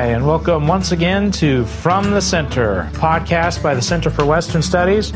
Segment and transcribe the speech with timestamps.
[0.00, 4.62] Hi, and welcome once again to From the Center, podcast by the Center for Western
[4.62, 5.12] Studies.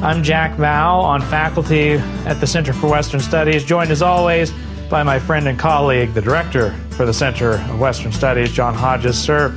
[0.00, 1.94] I'm Jack Val on faculty
[2.24, 4.52] at the Center for Western Studies, joined as always
[4.88, 9.20] by my friend and colleague, the director for the Center of Western Studies, John Hodges.
[9.20, 9.48] Sir,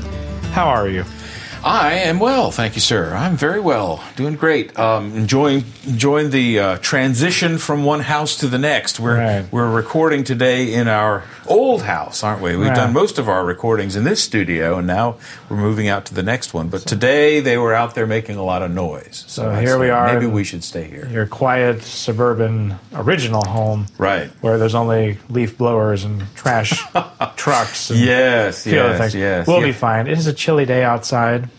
[0.54, 1.06] how are you?
[1.64, 3.14] I am well, thank you, sir.
[3.14, 4.78] I'm very well, doing great.
[4.80, 9.00] Um, enjoying enjoying the uh, transition from one house to the next.
[9.00, 9.46] We're Right.
[9.52, 12.56] we're recording today in our old house, aren't we?
[12.56, 12.76] We've Right.
[12.76, 15.18] done most of our recordings in this studio, and now
[15.50, 16.68] we're moving out to the next one.
[16.68, 19.24] But today they were out there making a lot of noise.
[19.28, 21.08] So, So here we are Maybe we should stay here.
[21.12, 24.32] Your quiet suburban original home, Right.
[24.42, 26.84] where there's only leaf blowers and trash
[27.36, 27.92] trucks.
[27.92, 28.66] And Yes.
[28.66, 28.98] Yes.
[28.98, 29.16] things.
[29.16, 29.46] Yes.
[29.48, 30.08] We'll be fine.
[30.08, 31.50] It is a chilly day outside.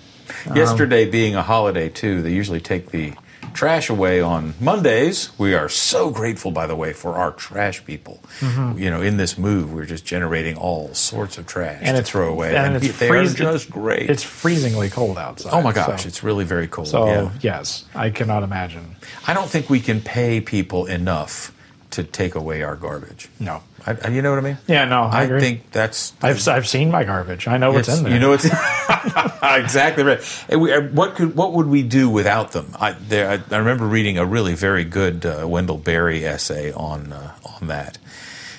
[0.54, 3.12] Yesterday being a holiday too, they usually take the
[3.54, 5.30] trash away on Mondays.
[5.38, 8.20] We are so grateful, by the way, for our trash people.
[8.40, 8.78] Mm-hmm.
[8.78, 12.08] You know, in this move, we're just generating all sorts of trash And to it's-
[12.08, 14.08] throw away, and and, it's they freeze- are just great.
[14.08, 15.52] It's freezingly cold outside.
[15.52, 16.88] oh my gosh, so- it's really very cold.
[16.88, 17.30] So yeah.
[17.42, 18.96] yes, I cannot imagine.
[19.26, 21.51] I don't think we can pay people enough
[21.92, 23.28] to take away our garbage.
[23.40, 23.62] No.
[23.86, 24.58] I, I- you know what I mean?
[24.66, 27.48] Yeah, no, I, I think that's I've I've seen my garbage.
[27.48, 28.12] I know what's in there.
[28.12, 28.44] You know, it's
[29.42, 30.44] exactly right.
[30.48, 32.74] And we, what could what would we do without them?
[32.78, 37.12] I, there, I, I remember reading a really very good uh, Wendell Berry essay on
[37.12, 37.98] uh, on that,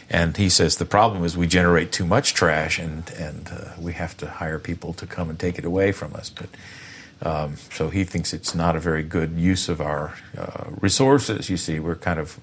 [0.09, 3.93] and he says the problem is we generate too much trash, and and uh, we
[3.93, 6.29] have to hire people to come and take it away from us.
[6.29, 6.49] But
[7.25, 11.49] um, so he thinks it's not a very good use of our uh, resources.
[11.49, 12.37] You see, we're kind of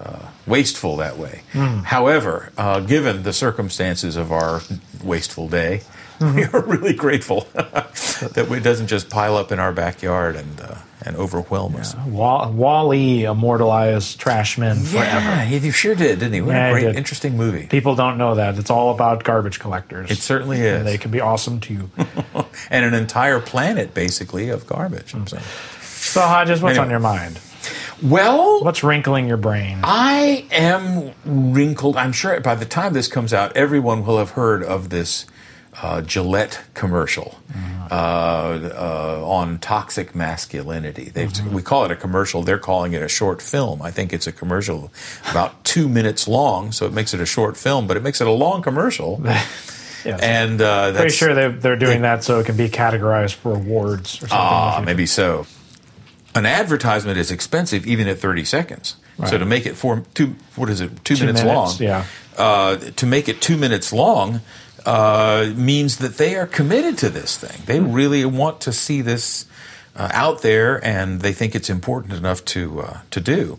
[0.00, 1.42] uh, wasteful that way.
[1.52, 4.62] However, uh, given the circumstances of our
[5.04, 5.82] wasteful day,
[6.20, 10.74] we are really grateful that it doesn't just pile up in our backyard and uh,
[11.02, 11.94] and overwhelm us.
[11.96, 15.18] Wa- WALL-E immortalized trash men forever.
[15.18, 16.40] Yeah, he sure did, didn't he?
[16.42, 17.66] What Yeah, a great, interesting movie.
[17.68, 20.10] People don't know that it's all about garbage collectors.
[20.10, 20.78] It certainly is.
[20.78, 21.90] and they can be awesome too.
[22.70, 25.12] and an entire planet basically of garbage.
[25.26, 25.38] So.
[25.80, 26.84] so Hodges, what's Anyway.
[26.84, 27.40] on your mind?
[28.02, 29.78] Well, What's wrinkling your brain?
[29.82, 31.96] I am wrinkled.
[31.96, 35.26] I'm sure by the time this comes out, everyone will have heard of this
[35.82, 37.38] uh, Gillette commercial
[37.90, 41.04] uh, uh, on toxic masculinity.
[41.10, 42.42] They've, We call it a commercial.
[42.42, 43.80] They're calling it a short film.
[43.82, 44.92] I think it's a commercial
[45.30, 48.26] about two minutes long, so it makes it a short film, but it makes it
[48.26, 49.22] a long commercial.
[50.02, 50.18] Yes.
[50.22, 54.16] And uh, Pretty sure they, they're doing that so it can be categorized for awards
[54.16, 54.38] or something.
[54.38, 55.46] Ah, maybe so.
[56.34, 58.96] An advertisement is expensive even at 30 seconds.
[59.26, 61.86] So to make it four, two, what is it, two, Two minutes, minutes, long?
[61.86, 62.04] yeah.
[62.38, 64.40] Uh, to make it two minutes long
[64.86, 67.60] uh, means that they are committed to this thing.
[67.66, 67.92] They Hmm.
[67.92, 69.44] really want to see this
[69.94, 73.58] uh, out there, and they think it's important enough to uh, to do.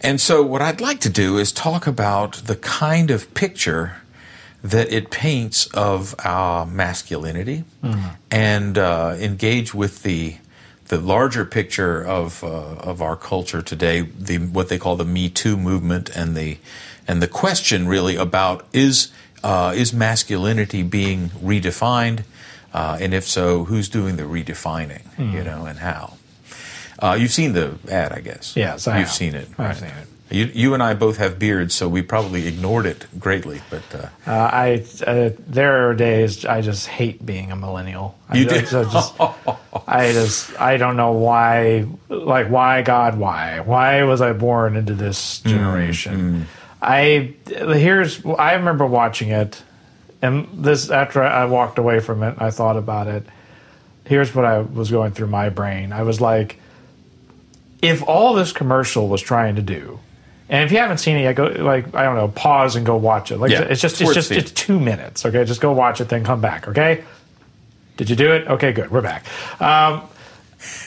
[0.00, 3.98] And so, what I'd like to do is talk about the kind of picture
[4.64, 7.62] that it paints of our masculinity
[8.30, 10.36] and uh, engage with the
[10.88, 15.28] the larger picture of uh, of our culture today, the what they call the Me
[15.28, 16.58] Too movement, and the
[17.08, 19.10] and the question really about is
[19.42, 22.24] uh, is masculinity being redefined,
[22.72, 26.14] uh, and if so, who's doing the redefining, you know, and how?
[26.98, 28.56] Uh, you've seen the ad, I guess.
[28.56, 29.16] Yes, I you've have.
[29.16, 29.48] seen it.
[29.52, 29.76] I've right.
[29.76, 30.08] seen it.
[30.34, 33.60] You, you and I both have beards, so we probably ignored it greatly.
[33.70, 38.18] But uh, Uh, I uh, there are days I just hate being a millennial.
[38.28, 38.78] I You just, do?
[38.80, 39.14] I just,
[39.86, 41.86] I just I don't know why.
[42.08, 43.16] Like why God?
[43.16, 43.60] Why?
[43.60, 46.46] Why was I born into this Mm, generation?
[46.82, 49.62] I here's I remember watching it,
[50.20, 53.24] and this after I walked away from it, I thought about it.
[54.04, 55.92] Here's what I was going through my brain.
[55.92, 56.58] I was like,
[57.80, 60.00] if all this commercial was trying to do.
[60.48, 62.96] And if you haven't seen it yet, go like I don't know, pause and go
[62.96, 63.38] watch it.
[63.38, 64.40] Like Yeah, it's just it's it's just seeing.
[64.40, 65.24] it's two minutes.
[65.24, 66.68] Okay, just go watch it, then come back.
[66.68, 67.02] Okay.
[67.96, 68.46] Did you do it?
[68.48, 68.90] Okay, good.
[68.90, 69.24] We're back.
[69.60, 70.02] Um,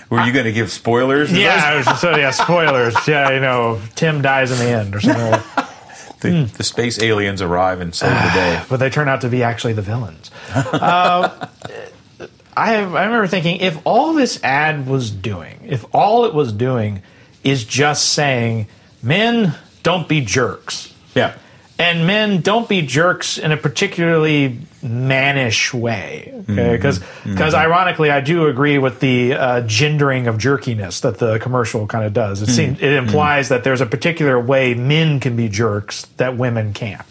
[0.10, 1.32] were you going to give spoilers?
[1.32, 1.62] Yeah.
[1.64, 2.96] I was- so yeah, spoilers.
[3.08, 5.32] Yeah, you know, Tim dies in the end or something.
[5.32, 5.44] like.
[6.20, 6.58] The, Hmm.
[6.58, 8.64] the space aliens arrive and save the day.
[8.70, 10.32] but they turn out to be actually the villains.
[10.52, 11.48] Uh,
[12.58, 17.04] I I remember thinking if all this ad was doing, if all it was doing
[17.44, 18.68] is just saying,
[19.02, 20.94] men don't be jerks.
[21.16, 21.36] Yeah.
[21.80, 26.72] and men don't be jerks in a particularly mannish way okay mm-hmm.
[26.72, 27.56] because mm-hmm.
[27.56, 32.14] ironically i do agree with the uh, gendering of jerkiness that the commercial kind of
[32.14, 32.56] does it mm.
[32.56, 32.98] seems it mm.
[32.98, 37.08] implies that there's a particular way men can be jerks that women can't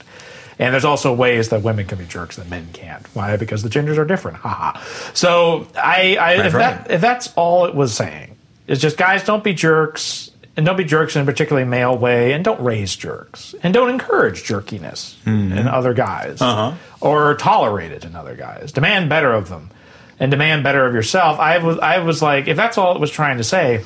[0.59, 3.07] and there's also ways that women can be jerks that men can't.
[3.15, 3.37] Why?
[3.37, 4.39] Because the genders are different.
[4.39, 4.81] Haha.
[5.13, 6.85] So I, I if right.
[6.85, 8.37] that if that's all it was saying,
[8.67, 12.33] it's just guys don't be jerks and don't be jerks in a particularly male way,
[12.33, 15.53] and don't raise jerks, and don't encourage jerkiness mm-hmm.
[15.57, 16.75] in other guys, uh-huh.
[17.01, 18.73] or tolerate it in other guys.
[18.73, 19.71] Demand better of them,
[20.19, 21.39] and demand better of yourself.
[21.39, 23.85] I was, I was like, if that's all it was trying to say,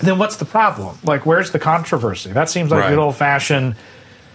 [0.00, 0.98] then what's the problem?
[1.04, 2.32] Like, where's the controversy?
[2.32, 2.90] That seems like Right.
[2.90, 3.76] good old fashioned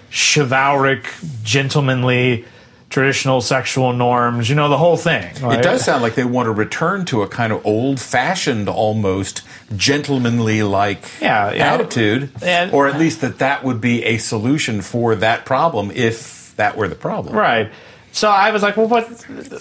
[0.10, 1.06] chivalric,
[1.44, 2.46] gentlemanly,
[2.90, 4.50] traditional sexual norms.
[4.50, 5.24] You know, the whole thing.
[5.36, 9.42] It does sound like they want to return to a kind of old-fashioned, almost
[9.76, 11.74] gentlemanly-like Yeah, yeah.
[11.74, 16.54] attitude, And- or at least that that would be a solution for that problem if
[16.56, 17.36] that were the problem.
[17.36, 17.70] Right.
[18.14, 19.08] So I was like, well, what?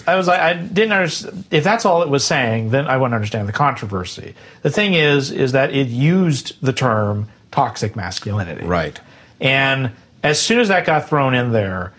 [0.07, 1.43] I was like, I didn't understand.
[1.51, 4.33] If that's all it was saying, then I wouldn't understand the controversy.
[4.63, 8.65] The thing is, is that it used the term toxic masculinity.
[8.65, 8.99] Right.
[9.39, 9.91] And
[10.23, 11.93] as soon as that got thrown in there,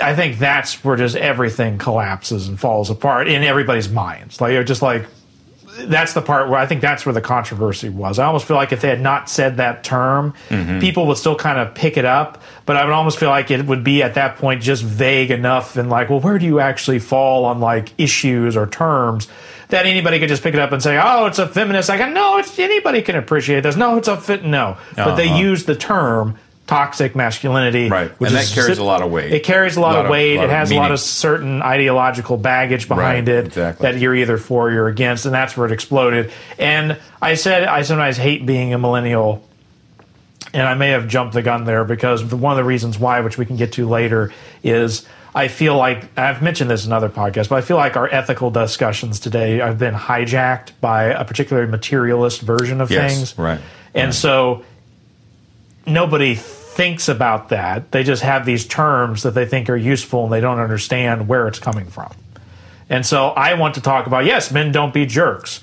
[0.00, 4.40] I think that's where just everything collapses and falls apart in everybody's minds.
[4.40, 5.04] Like, you're just like,
[5.80, 8.18] that's the part where I think that's where the controversy was.
[8.18, 10.34] I almost feel like if they had not said that term,
[10.80, 13.64] people would still kind of pick it up, but I would almost feel like it
[13.64, 16.98] would be at that point just vague enough and like, well, where do you actually
[16.98, 19.28] fall on like issues or terms
[19.68, 21.90] that anybody could just pick it up and say, oh, it's a feminist.
[21.90, 23.76] I go, no, it's anybody can appreciate this.
[23.76, 24.44] No, it's a fit.
[24.44, 25.38] No, but they Uh-huh.
[25.38, 26.36] use the term
[26.68, 28.10] toxic masculinity, Right.
[28.20, 29.32] which And that carries a lot of weight.
[29.32, 30.36] It carries a lot, Lot of weight.
[30.36, 33.90] lot it of has a lot of certain ideological baggage behind Right, it exactly.
[33.90, 36.30] that you're either for or you're against, and that's where it exploded.
[36.58, 39.42] And I said I sometimes hate being a millennial,
[40.52, 43.38] and I may have jumped the gun there because one of the reasons why, which
[43.38, 44.30] we can get to later,
[44.62, 48.08] is I feel like I've mentioned this in other podcasts, but I feel like our
[48.12, 53.60] ethical discussions today have been hijacked by a particularly materialist version of Yes, things, right,
[53.94, 54.64] And so
[55.86, 56.34] nobody
[56.78, 57.90] thinks about that.
[57.90, 61.48] They just have these terms that they think are useful and they don't understand where
[61.48, 62.12] it's coming from.
[62.88, 65.60] And so I want to talk about yes, men don't be jerks.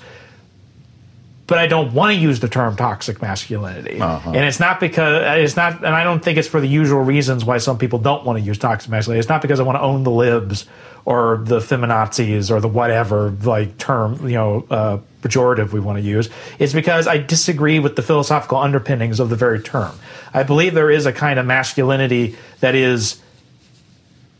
[1.46, 3.98] But I don't want to use the term toxic masculinity.
[3.98, 4.30] Uh-huh.
[4.30, 7.46] And it's not because it's not and I don't think it's for the usual reasons
[7.46, 9.20] why some people don't want to use toxic masculinity.
[9.20, 10.66] It's not because I want to own the libs
[11.06, 16.02] or the feminazis or the whatever like term, you know, uh, pejorative we want to
[16.04, 16.28] use.
[16.58, 19.92] is because I disagree with the philosophical underpinnings of the very term.
[20.34, 23.20] I believe there is a kind of masculinity that is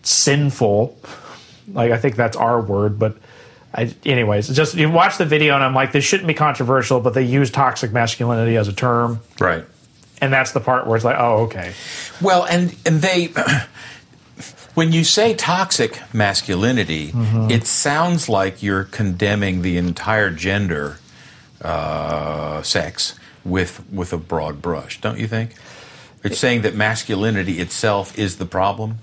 [0.02, 0.98] sinful.
[1.72, 3.16] Like I think that's our word, but
[3.74, 7.14] I, anyways, just you watch the video and I'm like, this shouldn't be controversial, but
[7.14, 9.64] they use toxic masculinity as a term, Right.
[10.20, 11.72] and that's the part where it's like, oh, okay,
[12.22, 13.34] Well, and and they
[14.76, 17.50] when you say toxic masculinity, Mm-hmm.
[17.50, 20.98] it sounds like you're condemning the entire gender
[21.62, 25.50] uh, sex with with a broad brush, don't you think?
[26.22, 28.98] It's saying that masculinity itself is the problem.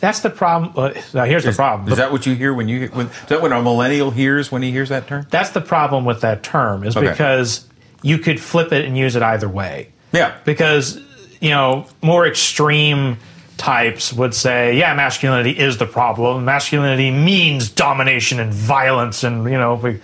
[0.00, 0.72] that's the problem.
[0.76, 1.90] Uh, now here's the problem.
[1.92, 4.62] Is that what you hear when you when, is that what a millennial hears when
[4.62, 5.26] he hears that term?
[5.30, 7.10] that's the problem with that term is Okay.
[7.10, 7.66] because
[8.02, 9.88] you could flip it and use it either way.
[10.12, 10.34] Yeah.
[10.44, 11.00] because
[11.40, 13.18] you know more extreme
[13.56, 16.44] types would say yeah masculinity is the problem.
[16.44, 20.00] Masculinity means domination and violence and you know if we you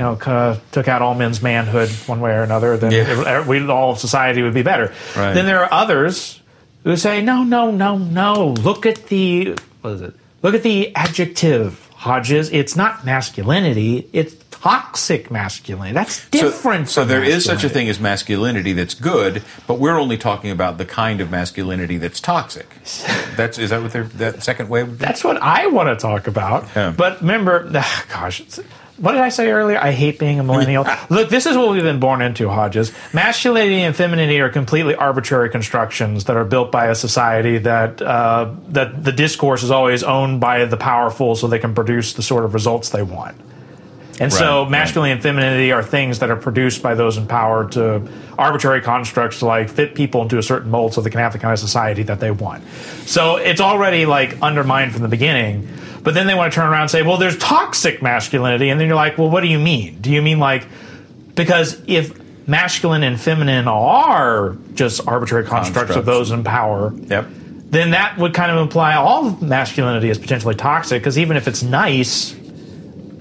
[0.00, 3.40] know kind of took out all men's manhood one way or another then Yeah.
[3.40, 4.92] it- we, all of society would be better.
[5.16, 5.32] Right.
[5.32, 6.40] then there are others
[6.84, 10.14] who say no no no no look at the what is it?
[10.42, 12.50] Look at the adjective hodges.
[12.50, 14.08] It's not masculinity.
[14.12, 18.94] It's toxic masculinity that's different So, so there is such a thing as masculinity that's
[18.94, 22.68] good, but we're only talking about the kind of masculinity that's toxic.
[23.36, 24.98] That's is that what their that second wave?
[24.98, 26.68] That's what I want to talk about.
[26.76, 26.92] Yeah.
[26.94, 27.68] But remember,
[28.08, 28.58] gosh, it's,
[28.98, 29.78] what did I say earlier?
[29.78, 30.86] I hate being a millennial.
[31.08, 32.92] Look, this is what we've been born into, Hodges.
[33.14, 38.54] Masculinity and femininity are completely arbitrary constructions that are built by a society that uh,
[38.68, 42.44] that the discourse is always owned by the powerful, so they can produce the sort
[42.44, 43.36] of results they want.
[44.22, 47.68] And so, Right, masculinity and femininity are things that are produced by those in power
[47.70, 51.32] to arbitrary constructs to like fit people into a certain mold so they can have
[51.32, 52.62] the kind of society that they want.
[53.04, 55.68] So it's already like undermined from the beginning.
[56.02, 58.70] But then they want to turn around and say, well, there's toxic masculinity.
[58.70, 60.00] And then you're like, well, what do you mean?
[60.00, 60.66] Do you mean like,
[61.34, 67.26] because if masculine and feminine are just arbitrary constructs of those in power, Yep.
[67.70, 71.62] then that would kind of imply all masculinity is potentially toxic because even if it's
[71.62, 72.34] nice,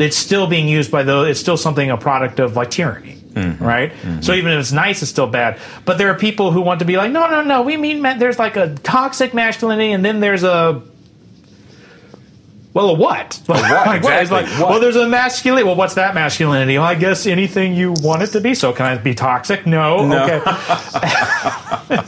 [0.02, 1.30] it's still being used by those.
[1.30, 3.64] It's still something a product of like tyranny, mm-hmm.
[3.64, 3.92] right?
[3.92, 4.22] Mm-hmm.
[4.22, 5.60] So even if it's nice, it's still bad.
[5.86, 7.62] But there are people who want to be like, no, no, no.
[7.62, 10.82] We mean ma- there's like a toxic masculinity, and then there's a
[12.74, 13.42] well, a what?
[13.48, 13.60] what?
[13.62, 14.22] Like, what?
[14.22, 14.36] Exactly.
[14.52, 14.70] like, What?
[14.72, 15.66] well, there's a masculinity.
[15.66, 16.78] Well, what's that masculinity?
[16.78, 18.54] Well, I guess anything you want it to be.
[18.56, 19.66] So can I be toxic?
[19.66, 20.06] No.
[20.08, 20.24] No.
[20.24, 20.42] Okay.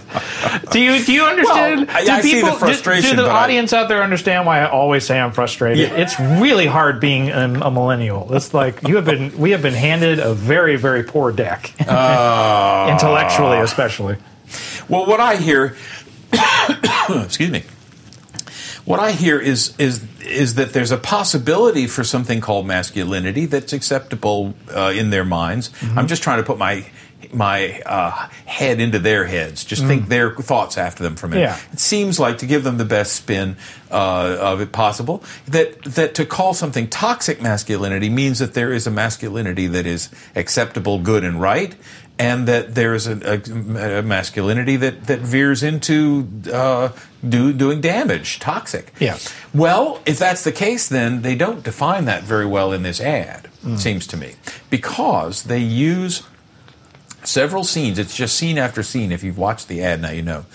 [0.71, 1.87] do you do you understand?
[1.87, 4.01] Well, I- do I see the do- frustration, Do, the but I- audience out there
[4.03, 5.89] understand why I always say I'm frustrated?
[5.89, 5.95] Yeah.
[5.97, 8.33] It's really hard being a, a millennial.
[8.35, 9.37] It's like you have been.
[9.37, 14.17] We have been handed a very very poor deck, Uh, intellectually especially.
[14.87, 15.75] Well, what I hear,
[17.09, 17.63] excuse me,
[18.85, 23.73] what I hear is is is that there's a possibility for something called masculinity that's
[23.73, 25.69] acceptable uh, in their minds.
[25.95, 26.85] I'm just trying to put my
[27.31, 29.63] my uh, head into their heads.
[29.63, 31.43] Just think their thoughts after them for a minute.
[31.43, 31.59] Yeah.
[31.71, 33.55] It seems like to give them the best spin
[33.91, 38.87] uh, of it possible that that to call something toxic masculinity means that there is
[38.87, 41.75] a masculinity that is acceptable, good, and right.
[42.19, 46.89] And that there is a, a, a masculinity that, that veers into uh,
[47.27, 48.93] do, doing damage, toxic.
[48.99, 49.33] Yes.
[49.51, 53.49] Well, if that's the case, then they don't define that very well in this ad,
[53.65, 54.35] it seems to me,
[54.69, 56.21] because they use
[57.23, 57.99] several scenes.
[57.99, 59.11] It's just scene after scene.
[59.11, 60.45] If you've watched the ad, now you know.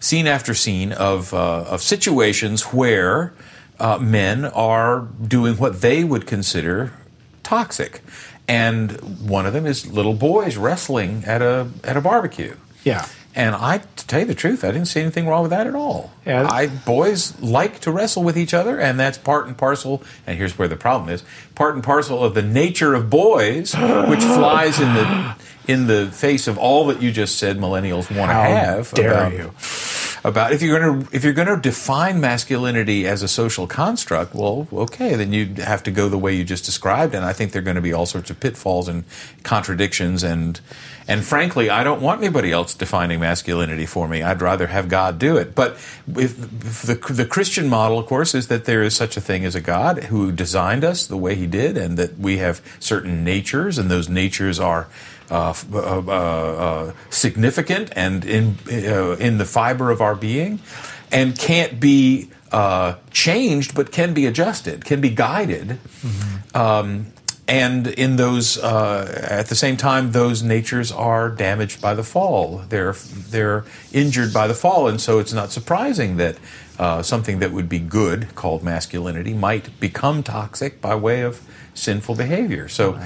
[0.00, 3.32] Scene after scene of uh, of situations where
[3.78, 6.92] uh, men are doing what they would consider
[7.42, 8.02] toxic,
[8.48, 8.92] and
[9.28, 12.56] one of them is little boys wrestling at a at a barbecue.
[12.84, 13.06] Yeah.
[13.34, 15.74] And I, to tell you the truth, I didn't see anything wrong with that at
[15.74, 16.12] all.
[16.26, 16.46] Yeah.
[16.50, 20.02] I boys like to wrestle with each other, and that's part and parcel.
[20.26, 21.24] And here's where the problem is:
[21.54, 25.34] part and parcel of the nature of boys, which flies in the
[25.66, 27.56] in the face of all that you just said.
[27.56, 28.92] Millennials want to have.
[28.92, 29.52] dare about, you?
[30.24, 34.34] About if you're going to if you're going to define masculinity as a social construct,
[34.34, 37.52] well, okay, then you have to go the way you just described, and I think
[37.52, 39.04] there are going to be all sorts of pitfalls and
[39.42, 40.60] contradictions, and
[41.08, 44.22] and frankly, I don't want anybody else defining masculinity for me.
[44.22, 45.54] I'd rather have God do it.
[45.54, 45.72] But
[46.08, 46.36] if,
[46.86, 49.60] the the Christian model, of course, is that there is such a thing as a
[49.60, 53.90] God who designed us the way He did, and that we have certain natures, and
[53.90, 54.88] those natures are
[55.30, 60.60] uh, uh, uh, uh, significant and in uh, in the fiber of our being,
[61.10, 65.78] and can't be uh, changed, but can be adjusted, can be guided.
[66.54, 67.06] Um,
[67.48, 72.62] and in those, uh, at the same time, those natures are damaged by the fall.
[72.68, 76.38] They're they're injured by the fall, and so it's not surprising that
[76.78, 81.40] uh, something that would be good, called masculinity, might become toxic by way of
[81.74, 82.68] sinful behavior.
[82.68, 83.00] So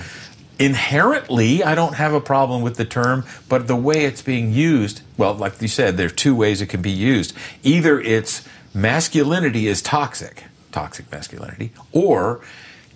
[0.58, 5.02] inherently, I don't have a problem with the term, but the way it's being used,
[5.16, 7.34] well, like you said, there are two ways it can be used.
[7.62, 12.40] Either it's masculinity is toxic, toxic masculinity, or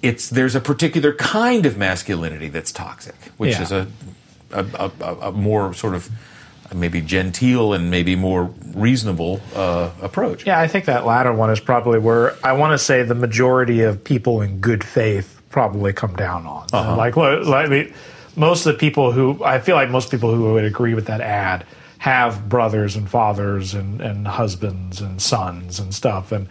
[0.02, 3.62] it's there's a particular kind of masculinity that's toxic, which Yeah.
[3.62, 3.86] is a
[4.52, 6.08] a, a, a more sort of
[6.74, 10.46] maybe genteel and maybe more reasonable uh, approach.
[10.46, 13.82] Yeah, I think that latter one is probably where I want to say the majority
[13.82, 16.66] of people in good faith probably come down on.
[16.72, 16.96] Uh-huh.
[16.96, 17.92] Like, I mean,
[18.36, 21.20] most of the people who I feel like most people who would agree with that
[21.20, 21.64] ad
[21.98, 26.32] have brothers and fathers and, and husbands and sons and stuff.
[26.32, 26.46] And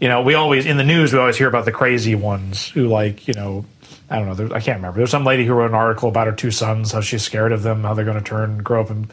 [0.00, 2.88] you know, we always in the news we always hear about the crazy ones who
[2.88, 3.64] like you know.
[4.10, 4.34] I don't know.
[4.34, 4.96] There, I can't remember.
[4.96, 7.62] There's some lady who wrote an article about her two sons, how she's scared of
[7.62, 9.12] them, how they're going to turn, grow up, and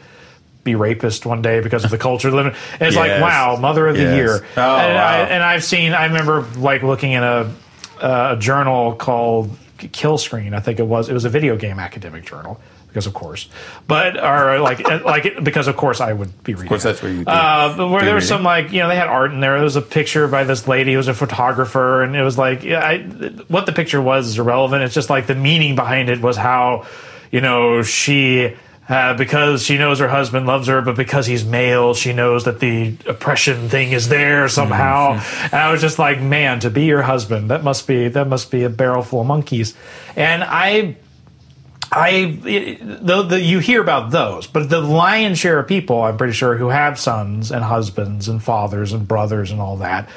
[0.64, 2.54] be rapist one day because of the culture living.
[2.72, 4.46] And it's like, wow, mother of the year.
[4.56, 5.92] Oh, and, I, and I've seen.
[5.92, 7.54] I remember like looking in a
[8.00, 10.54] uh, a journal called Kill Screen.
[10.54, 11.10] I think it was.
[11.10, 12.58] It was a video game academic journal
[12.96, 13.46] because of course,
[13.86, 16.64] but or like like because of course I would be reading.
[16.64, 17.30] Of course, that's where you do.
[17.30, 18.38] Uh, but where there was reading.
[18.38, 19.52] some like you know they had art in there.
[19.56, 22.64] There was a picture by this lady who was a photographer, and it was like
[22.64, 23.00] I,
[23.48, 24.82] what the picture was is irrelevant.
[24.82, 26.86] It's just like the meaning behind it was how
[27.30, 28.56] you know she.
[28.88, 32.60] Uh, because she knows her husband loves her, but because he's male, she knows that
[32.60, 35.20] the oppression thing is there somehow.
[35.42, 38.52] And I was just like, man, to be your husband, that must be that must
[38.52, 39.74] be a barrel full of monkeys.
[40.14, 40.94] And I
[41.92, 46.32] I the, the you hear about those, but the lion's share of people, I'm pretty
[46.32, 50.08] sure, who have sons and husbands and fathers and brothers and all that,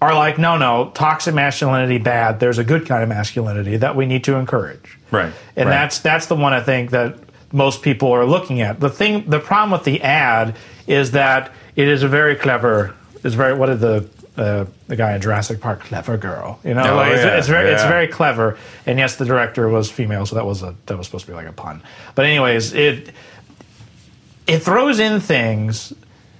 [0.00, 2.40] are like, no, no, toxic masculinity bad.
[2.40, 5.74] There's a good kind of masculinity that we need to encourage, Right, And right.
[5.74, 7.16] that's that's the one I think that
[7.52, 8.80] most people are looking at.
[8.80, 10.56] The thing, the problem with the ad
[10.86, 12.94] is that it is a very clever.
[13.22, 16.58] Is very what did the uh, the guy in Jurassic Park clever girl?
[16.64, 18.56] You know, Oh, like, it's, yeah, it's very it's very clever.
[18.86, 21.36] And yes, the director was female, so that was a that was supposed to be
[21.36, 21.82] like a pun.
[22.14, 23.10] But anyways, it
[24.46, 25.92] it throws in things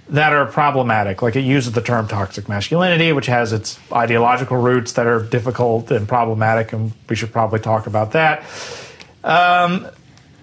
[0.09, 1.21] that are problematic.
[1.21, 5.89] Like it uses the term toxic masculinity, which has its ideological roots that are difficult
[5.91, 8.43] and problematic, and we should probably talk about that.
[9.23, 9.87] Um,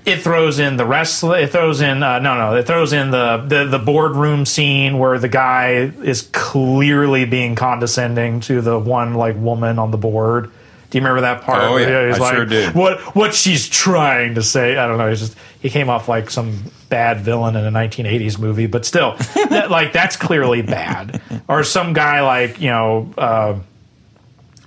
[0.05, 1.43] it throws in the wrestling.
[1.43, 2.57] It throws in uh, no, no.
[2.57, 8.41] It throws in the, the the boardroom scene where the guy is clearly being condescending
[8.41, 10.51] to the one like woman on the board
[10.91, 11.63] Do you remember that part?
[11.63, 12.09] Oh, yeah.
[12.09, 12.75] he's I sure did.
[12.75, 14.77] What what she's trying to say?
[14.77, 15.09] I don't know.
[15.09, 19.17] He's just he came off like some bad villain in a 1980s movie, but still,
[19.51, 21.21] that, like that's clearly bad.
[21.47, 23.13] Or some guy like you know.
[23.17, 23.59] Uh,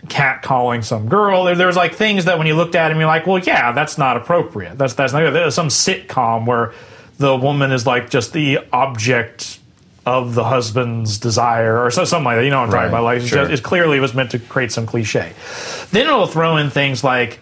[0.09, 1.45] cat calling some girl.
[1.45, 3.71] There, there was like things that when you looked at him, you're like, well, yeah,
[3.71, 4.77] that's not appropriate.
[4.77, 5.31] That's that's not.
[5.31, 6.73] There's some sitcom where
[7.17, 9.59] the woman is like just the object
[10.05, 12.43] of the husband's desire or so, something like that.
[12.43, 13.03] You know what I'm talking Right, about?
[13.03, 15.31] Like it's just- it clearly was meant to create some cliche.
[15.91, 17.39] Then it'll throw in things like,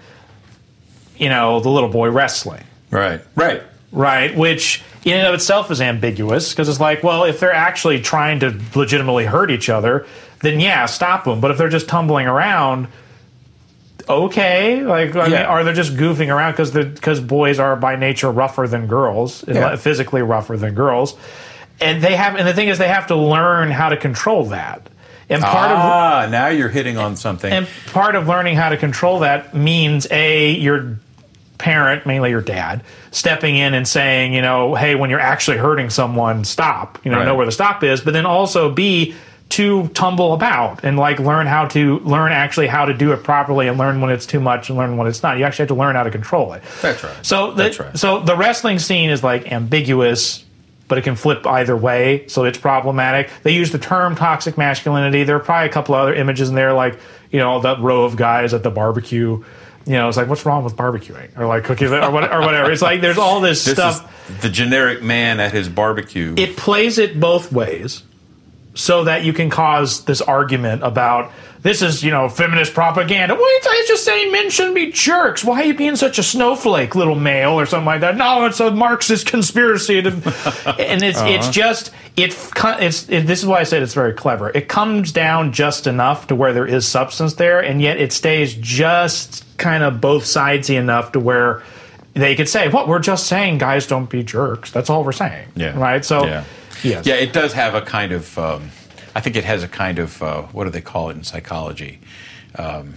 [1.18, 3.22] you know, the little boy wrestling Right.
[3.36, 3.64] Right.
[3.92, 4.36] right?
[4.36, 8.40] Which in and of itself is ambiguous because it's like, well, if they're actually trying
[8.42, 10.06] to legitimately hurt each other,
[10.42, 11.40] then yeah, stop them.
[11.42, 12.88] But if they're just tumbling around,
[14.10, 18.32] okay, like I mean, are they just goofing around because because boys are by nature
[18.32, 19.76] rougher than girls, Yeah.
[19.76, 21.16] physically rougher than girls,
[21.80, 24.88] and they have, and the thing is, they have to learn how to control that.
[25.30, 27.52] And part of ah, now you're hitting on something.
[27.52, 31.00] and part of learning how to control that means a your
[31.58, 35.90] parent, mainly your dad, stepping in and saying, you know, hey, when you're actually hurting
[35.92, 36.98] someone, stop.
[37.06, 37.26] You know, Right.
[37.26, 38.02] know where the stop is.
[38.02, 39.16] But then also b
[39.52, 43.68] to tumble about and like learn how to learn actually how to do it properly
[43.68, 45.38] and learn when it's too much and learn when it's not.
[45.38, 46.64] You actually have to learn how to control it.
[46.82, 47.26] That's right.
[47.26, 47.98] So the, That's right.
[47.98, 50.44] so the wrestling scene is like ambiguous,
[50.88, 53.30] but it can flip either way, so it's problematic.
[53.44, 55.24] They use the term toxic masculinity.
[55.24, 57.00] There are probably a couple other images in there, like
[57.32, 59.44] you know that row of guys at the barbecue.
[59.86, 62.72] You know, it's like what's wrong with barbecuing or like cooking or, what, or whatever.
[62.72, 64.30] It's like there's all this, this stuff.
[64.30, 66.36] is the generic man at his barbecue.
[66.38, 68.04] it plays it both ways
[68.74, 73.36] so that you can cause this argument about this is you know feminist propaganda.
[73.36, 75.44] Well, it's, it's just saying men shouldn't be jerks.
[75.44, 78.18] Why are you being such a snowflake, little male, or something like that?
[78.18, 80.10] No, it's a Marxist conspiracy, to,
[80.80, 81.52] and it's it's uh-huh.
[81.52, 82.36] just it
[82.80, 84.50] it's it, this is why I said it's very clever.
[84.50, 88.56] It comes down just enough to where there is substance there, and yet it stays
[88.56, 91.62] just kind of both sidesy enough to where.
[92.14, 95.48] They could say, "What we're just saying, guys, don't be jerks." That's all we're saying,
[95.56, 95.80] Yeah.
[95.80, 96.04] right?
[96.04, 96.44] So, yeah.
[96.84, 98.38] Yes, Yeah, it does have a kind of.
[98.38, 98.70] Um,
[99.16, 100.22] I think it has a kind of.
[100.22, 102.00] Uh, what do they call it in psychology?
[102.56, 102.96] Um,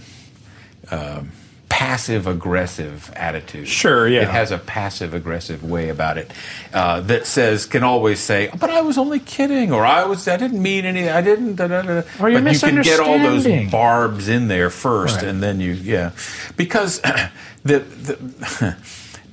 [0.91, 1.31] um,
[1.67, 3.67] passive aggressive attitude.
[3.67, 4.21] Sure, yeah.
[4.21, 6.31] It has a passive aggressive way about it
[6.73, 10.37] uh, that says can always say, "But I was only kidding," or "I was I
[10.37, 11.09] didn't mean any.
[11.09, 12.01] I didn't." Da, da, da.
[12.19, 15.25] Or you're but you can get all those barbs in there first, Right.
[15.25, 16.11] and then you yeah,
[16.55, 17.01] because
[17.63, 17.79] the.
[17.79, 18.77] the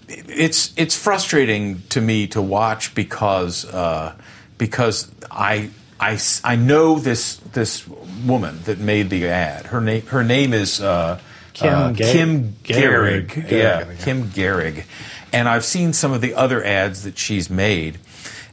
[0.09, 4.15] it's it's frustrating to me to watch because uh,
[4.63, 7.85] because I, I, I know this this
[8.25, 9.67] woman that made the ad.
[9.67, 11.19] Her name her name is uh,
[11.53, 13.27] Kim uh, Ga- Kim Gehrig.
[13.27, 13.27] Gehrig.
[13.27, 14.01] Gehrig, Yeah, think.
[14.01, 14.85] Kim Gehrig,
[15.33, 17.99] and I've seen some of the other ads that she's made,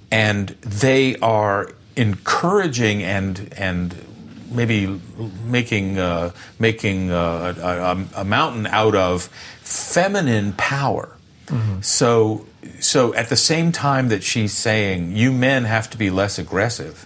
[0.09, 3.93] and they are encouraging and and
[4.49, 4.99] maybe
[5.45, 9.25] making uh, making uh, a, a, a mountain out of
[9.61, 11.15] feminine power.
[11.81, 12.45] So
[12.79, 17.05] so at the same time that she's saying you men have to be less aggressive,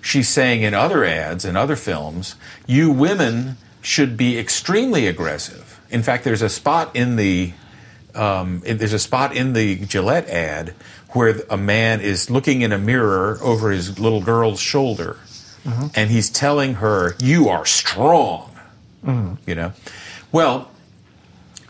[0.00, 5.80] she's saying in other ads and other films you women should be extremely aggressive.
[5.90, 7.52] In fact, there's a spot in the
[8.14, 10.74] um, there's a spot in the Gillette ad
[11.10, 15.18] where a man is looking in a mirror over his little girl's shoulder,
[15.94, 18.50] and he's telling her, "You are strong."
[19.46, 19.72] You know,
[20.32, 20.70] well.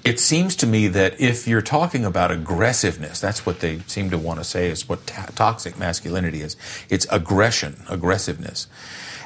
[0.05, 4.19] It seems to me that if you're talking about aggressiveness, that's what they seem to
[4.19, 6.57] want to say is what to- toxic masculinity is.
[6.91, 8.67] It's aggression, aggressiveness.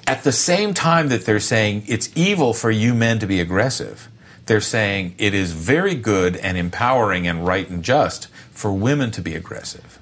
[0.07, 4.09] At the same time that they're saying it's evil for you men to be aggressive,
[4.47, 9.21] they're saying it is very good and empowering and right and just for women to
[9.21, 9.99] be aggressive.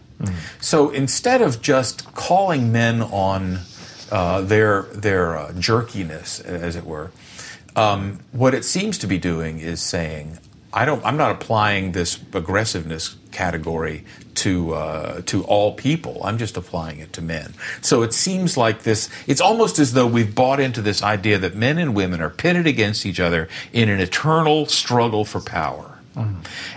[0.61, 3.61] So instead of just calling men on
[4.11, 7.11] uh, their their uh, jerkiness, as it were,
[7.75, 10.39] um, what it seems to be doing is saying,
[10.77, 11.03] I don't.
[11.07, 14.05] I'm not applying this aggressiveness category
[14.37, 16.21] to uh, to all people.
[16.23, 17.55] I'm just applying it to men.
[17.81, 19.09] So it seems like this.
[19.27, 22.67] It's almost as though we've bought into this idea that men and women are pitted
[22.67, 25.99] against each other in an eternal struggle for power,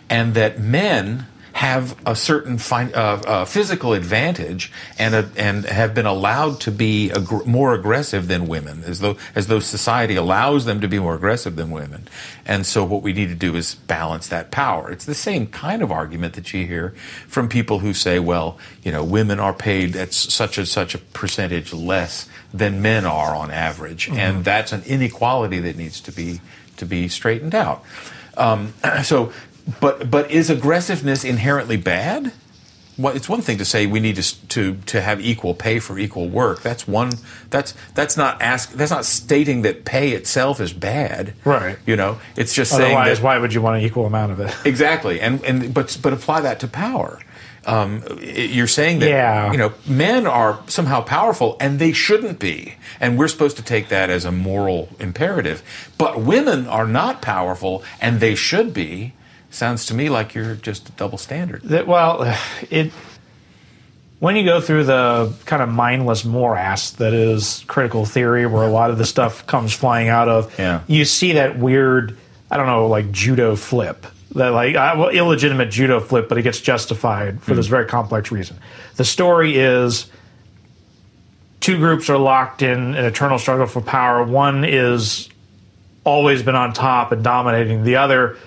[0.09, 1.27] and that men
[1.59, 6.71] have a certain fin- uh, uh, physical advantage and a, and have been allowed to
[6.71, 10.97] be aggr- more aggressive than women, as though as though society allows them to be
[10.99, 12.07] more aggressive than women.
[12.45, 14.89] And so, what we need to do is balance that power.
[14.89, 16.91] It's the same kind of argument that you hear
[17.27, 20.97] from people who say, "Well, you know, women are paid at such and such a
[20.97, 26.39] percentage less than men are on average, and that's an inequality that needs to be
[26.77, 27.83] to be straightened out."
[28.37, 29.33] Um, so,
[29.79, 32.34] but but is aggressiveness inherently bad?
[32.99, 35.97] well, it's one thing to say we need to, to to have equal pay for
[35.97, 36.62] equal work.
[36.62, 37.13] That's one.
[37.49, 38.73] That's that's not ask.
[38.73, 41.34] That's not stating that pay itself is bad.
[41.45, 41.77] Right.
[41.86, 44.53] You know, it's just saying Otherwise, why would you want an equal amount of it?
[44.65, 45.21] exactly.
[45.21, 47.21] And and but but apply that to power.
[47.65, 49.51] Um, you're saying that Yeah.
[49.51, 53.88] you know men are somehow powerful and they shouldn't be, and we're supposed to take
[53.89, 55.63] that as a moral imperative.
[55.97, 59.13] But women are not powerful and they should be.
[59.51, 61.62] Sounds to me like you're just a double standard.
[61.63, 62.35] that well
[62.69, 62.91] it
[64.19, 68.69] when you go through the kind of mindless morass that is critical theory where a
[68.69, 70.81] lot of the stuff comes flying out of Yeah.
[70.88, 72.17] you see that weird
[72.51, 74.05] i don't know like judo flip.
[74.35, 78.31] That like uh, well, illegitimate judo flip but it gets justified for this very complex
[78.31, 78.57] reason.
[78.97, 80.05] The story is
[81.59, 84.23] two groups are locked in an eternal struggle for power.
[84.23, 85.29] One is
[86.03, 88.38] always been on top and dominating the other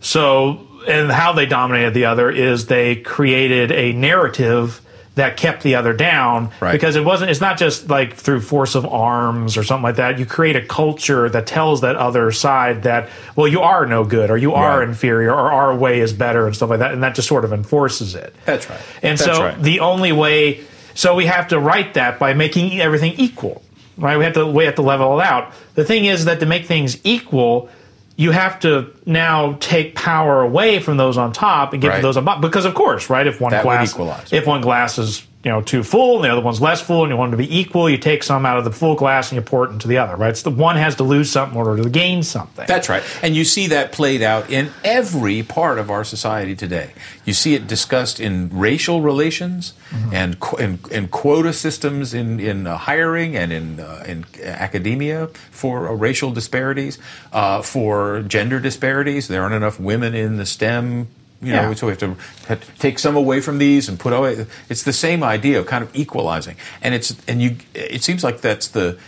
[0.00, 4.80] so, and how they dominated the other is they created a narrative
[5.16, 6.72] that kept the other down Right.
[6.72, 10.18] because it wasn't it's not just like through force of arms or something like that
[10.18, 14.30] you create a culture that tells that other side that well you are no good
[14.30, 14.88] or you are Right.
[14.88, 17.52] inferior or our way is better and stuff like that and that just sort of
[17.52, 18.80] enforces it That's right.
[19.02, 19.60] and That's so right.
[19.62, 20.60] the only way,
[20.94, 23.62] so we have to write that by making everything equal,
[23.98, 24.16] right?
[24.16, 25.52] We have to we have to level it out.
[25.74, 27.68] The thing is that to make things equal,
[28.20, 31.96] you have to now take power away from those on top and give Right.
[31.96, 32.42] to those on bottom.
[32.42, 33.26] Because of course, right?
[33.26, 33.96] If one That glass,
[34.30, 37.10] if one glass is you know too full and the other one's less full, and
[37.10, 39.36] you want them to be equal, you take some out of the full glass and
[39.36, 40.36] you pour it into the other, right?
[40.36, 42.66] So the one has to lose something in order to gain something.
[42.66, 43.02] That's right.
[43.22, 46.92] And you see that played out in every part of our society today.
[47.24, 49.72] You see it discussed in racial relations
[50.12, 55.28] and, qu- and, and quota systems in, in uh, hiring and in, uh, in academia
[55.50, 56.98] for uh, racial disparities,
[57.32, 59.28] uh, for gender disparities.
[59.28, 61.08] There aren't enough women in the STEM.
[61.42, 61.74] You know, Yeah.
[61.74, 62.16] so we have to,
[62.48, 64.46] have to take some away from these and put away.
[64.68, 67.56] It's the same idea of kind of equalizing, and it's and you.
[67.74, 68.98] It seems like that's the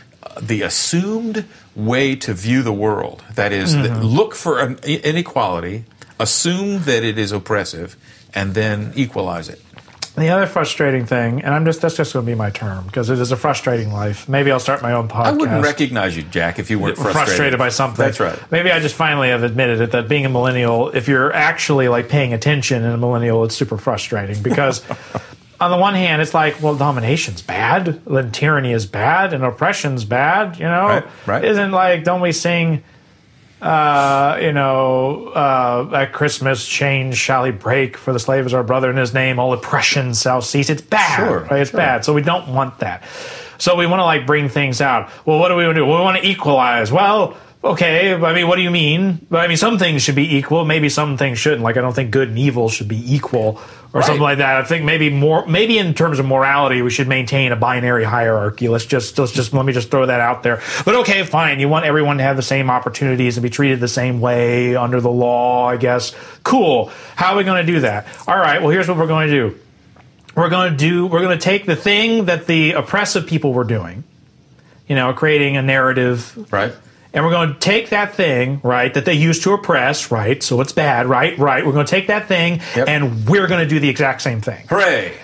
[0.41, 1.45] the assumed
[1.77, 3.23] way to view the world.
[3.35, 3.83] That is, Mm-hmm.
[3.83, 5.85] that look for an inequality,
[6.19, 7.97] assume that it is oppressive,
[8.35, 9.61] and then equalize it.
[10.15, 13.09] The other frustrating thing, and I'm just that's just going to be my term because
[13.09, 14.29] it is a frustrating life.
[14.29, 15.25] Maybe I'll start my own podcast.
[15.25, 17.27] I wouldn't recognize you, Jack, if you weren't frustrated.
[17.29, 18.05] frustrated by something.
[18.05, 18.39] That's right.
[18.51, 22.11] Maybe I just finally have admitted it that being a millennial, if you're actually like
[22.11, 24.85] paying attention in a millennial, it's super frustrating because
[25.61, 30.05] on the one hand, it's like, well, domination's bad, then tyranny is bad, and oppression's
[30.05, 30.59] bad.
[30.59, 31.45] You know, Right, right.
[31.45, 32.83] Isn't like don't we sing?
[33.63, 38.65] Uh, you know, uh, at Christmas, chains shall he break, for the slave is our
[38.65, 40.69] brother in his name, all oppression shall cease.
[40.69, 41.61] It's bad, Sure, right?
[41.61, 41.79] It's sure.
[41.79, 42.05] bad.
[42.05, 43.05] So we don't want that.
[43.59, 45.11] So we want to like bring things out.
[45.25, 45.87] Well, what do we want to do?
[45.87, 46.91] Well, we want to equalize.
[46.91, 48.15] Well, okay.
[48.15, 49.27] I mean, what do you mean?
[49.31, 50.65] I mean, some things should be equal.
[50.65, 51.63] Maybe some things shouldn't.
[51.63, 53.61] Like, I don't think good and evil should be equal
[53.93, 54.05] or Right.
[54.07, 54.57] something like that.
[54.57, 58.69] I think maybe more, maybe in terms of morality, we should maintain a binary hierarchy.
[58.69, 60.63] Let's just, let's just, let me just throw that out there.
[60.85, 61.61] But okay, fine.
[61.61, 65.01] You want everyone to have the same opportunities and be treated the same way under
[65.01, 66.15] the law, I guess.
[66.43, 66.91] Cool.
[67.17, 68.07] How are we going to do that?
[68.27, 68.63] All right.
[68.63, 69.59] Well, here's what we're going to do
[70.35, 73.65] we're going to do we're going to take the thing that the oppressive people were
[73.65, 74.03] doing
[74.89, 76.73] you know creating a narrative Right?
[77.15, 80.61] And we're going to take that thing right that they used to oppress right so
[80.61, 82.89] it's bad right right we're going to take that thing Yep.
[82.89, 85.15] and we're going to do the exact same thing Hooray!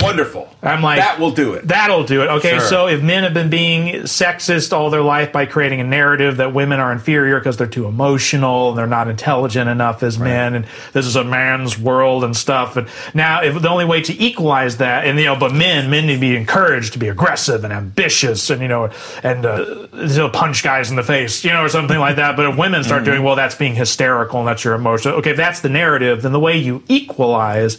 [0.00, 0.48] Wonderful.
[0.62, 1.68] I'm like that will do it.
[1.68, 2.26] That'll do it.
[2.28, 2.60] Okay, Sure.
[2.60, 6.52] so if men have been being sexist all their life by creating a narrative that
[6.52, 10.66] women are inferior because they're too emotional and they're not intelligent enough as men, and
[10.92, 14.78] this is a man's world and stuff, and now if the only way to equalize
[14.78, 17.72] that, and you know, but men, men need to be encouraged to be aggressive and
[17.72, 18.90] ambitious, and you know,
[19.22, 22.36] and uh, to punch guys in the face, you know, or something like that.
[22.36, 23.10] But if women start Mm-hmm.
[23.12, 25.12] doing, well, that's being hysterical and that's your emotion.
[25.12, 27.78] Okay, if that's the narrative, then the way you equalize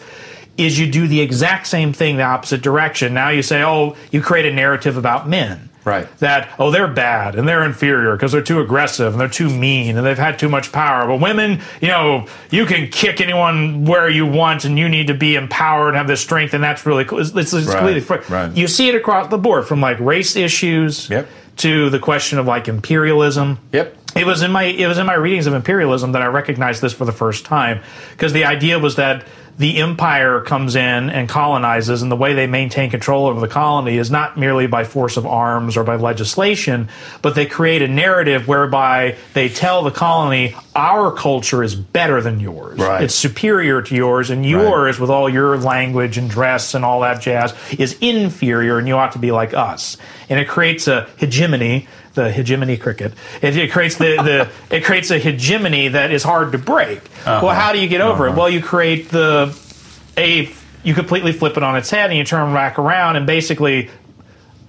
[0.57, 3.13] is you do the exact same thing the opposite direction.
[3.13, 5.69] Now you say, oh, you create a narrative about men.
[5.83, 6.07] Right.
[6.17, 9.97] That, oh, they're bad and they're inferior because they're too aggressive and they're too mean
[9.97, 11.05] and they've had too much power.
[11.05, 15.13] But women, you know, you can kick anyone where you want and you need to
[15.13, 16.55] be empowered and have this strength.
[16.55, 17.19] And that's really cool.
[17.19, 18.51] It's, it's, it's Right, completely right.
[18.57, 21.27] You see it across the board from like race issues Yep.
[21.57, 23.59] to the question of like imperialism.
[23.71, 23.95] Yep.
[24.15, 26.93] It was in my it was in my readings of imperialism that I recognized this
[26.93, 29.25] for the first time because the idea was that
[29.57, 33.97] the empire comes in and colonizes, and the way they maintain control over the colony
[33.97, 36.89] is not merely by force of arms or by legislation,
[37.21, 42.41] but they create a narrative whereby they tell the colony, "Our culture is better than
[42.41, 42.77] yours.
[42.77, 43.03] Right.
[43.03, 47.21] It's superior to yours, and yours, with all your language and dress and all that
[47.21, 49.95] jazz, is inferior, and you ought to be like us."
[50.29, 53.13] And it creates a hegemony the hegemony cricket.
[53.41, 54.15] It, it creates the,
[54.69, 57.01] the it creates a hegemony that is hard to break.
[57.25, 57.53] Well, uh-huh.
[57.53, 58.31] how do you get over it?
[58.31, 58.39] Uh-huh.
[58.39, 59.55] Well, you create the
[60.17, 60.51] a
[60.83, 63.89] you completely flip it on its head and you turn back around and basically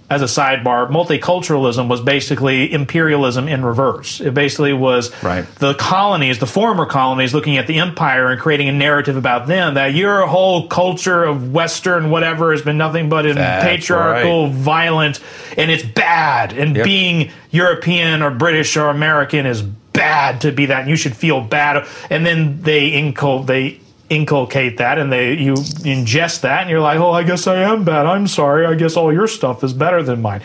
[0.08, 4.20] as a sidebar, multiculturalism was basically imperialism in reverse.
[4.20, 5.44] It basically was Right.
[5.56, 9.74] the colonies, the former colonies, looking at the empire and creating a narrative about them
[9.74, 15.18] that your whole culture of Western whatever has been nothing but patriarchal, violent,
[15.56, 16.52] and it's bad.
[16.52, 16.84] And Yep.
[16.84, 21.40] being European or British or American is bad to be that, and you should feel
[21.40, 21.84] bad.
[22.10, 26.98] And then they incul they inculcate that and they you ingest that and you're like
[26.98, 28.06] oh i guess i am bad.
[28.06, 28.64] I'm sorry.
[28.64, 30.42] I guess all your stuff is better than mine.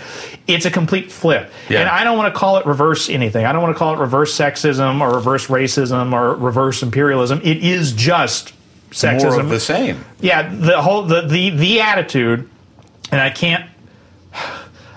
[0.47, 1.51] It's a complete flip.
[1.69, 1.81] Yeah.
[1.81, 3.45] and i don't want to call it reverse anything.
[3.45, 7.39] I don't want to call it reverse sexism or reverse racism or reverse imperialism.
[7.43, 8.53] It is just
[8.89, 10.03] sexism More of the same.
[10.19, 12.49] yeah the whole the the, the attitude
[13.11, 13.69] and i can't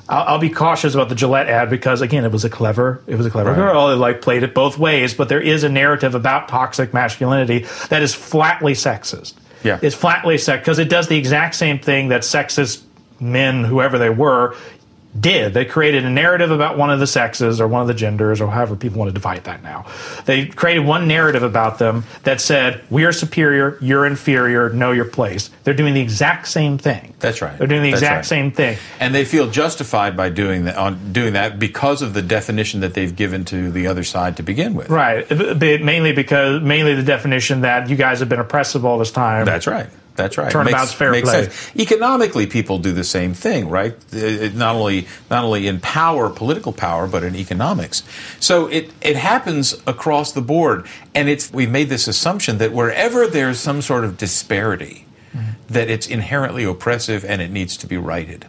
[0.09, 3.17] I'll, I'll be cautious about the Gillette ad because again, it was a clever, it
[3.17, 3.57] was a clever Right.
[3.57, 3.89] girl.
[3.91, 8.03] It like played it both ways, but there is a narrative about toxic masculinity that
[8.03, 9.35] is flatly sexist.
[9.63, 9.79] Yeah.
[9.81, 12.83] it's flatly sexist because it does the exact same thing that sexist
[13.19, 14.55] men, whoever they were,
[15.19, 15.55] did.
[15.55, 18.51] They created a narrative about one of the sexes or one of the genders or
[18.51, 19.87] however people want to divide that now.
[20.25, 25.05] They created one narrative about them that said, we are superior, you're inferior, know your
[25.05, 25.51] place.
[25.63, 27.15] They're doing the exact same thing.
[27.21, 27.57] That's right.
[27.57, 28.27] They're doing the That's exact right.
[28.27, 28.79] same thing.
[29.01, 32.95] And they feel justified by doing that on doing that because of the definition that
[32.95, 34.91] they've given to the other side to begin with.
[34.91, 35.29] Right.
[35.29, 39.11] B- b- Mainly because, mainly the definition that you guys have been oppressive all this
[39.11, 39.45] time.
[39.45, 39.89] That's right.
[40.17, 40.51] That's right.
[40.51, 41.23] Turnabout's fair play.
[41.23, 41.71] sense.
[41.77, 43.95] Economically, people do the same thing, right?
[44.13, 48.03] Uh, Not only not only in power, political power, but in economics.
[48.41, 53.27] So it it happens across the board, and it's we've made this assumption that wherever
[53.27, 55.07] there's some sort of disparity,
[55.69, 58.47] that it's inherently oppressive and it needs to be righted.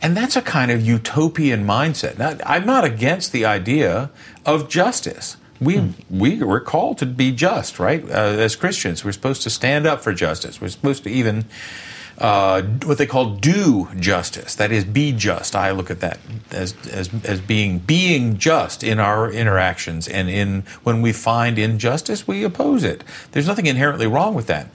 [0.00, 2.16] And that's a kind of utopian mindset.
[2.16, 4.10] Now, I'm not against the idea
[4.46, 5.36] of justice.
[5.60, 8.02] We, we we're called to be just, right?
[8.04, 10.60] Uh, as Christians, we're supposed to stand up for justice.
[10.60, 11.46] We're supposed to even
[12.18, 14.54] uh, what they call do justice.
[14.56, 15.54] That is, be just.
[15.54, 16.18] I look at that
[16.50, 22.26] as, as, as being being just in our interactions, and in when we find injustice,
[22.26, 23.04] we oppose it.
[23.32, 24.68] There's nothing inherently wrong with that,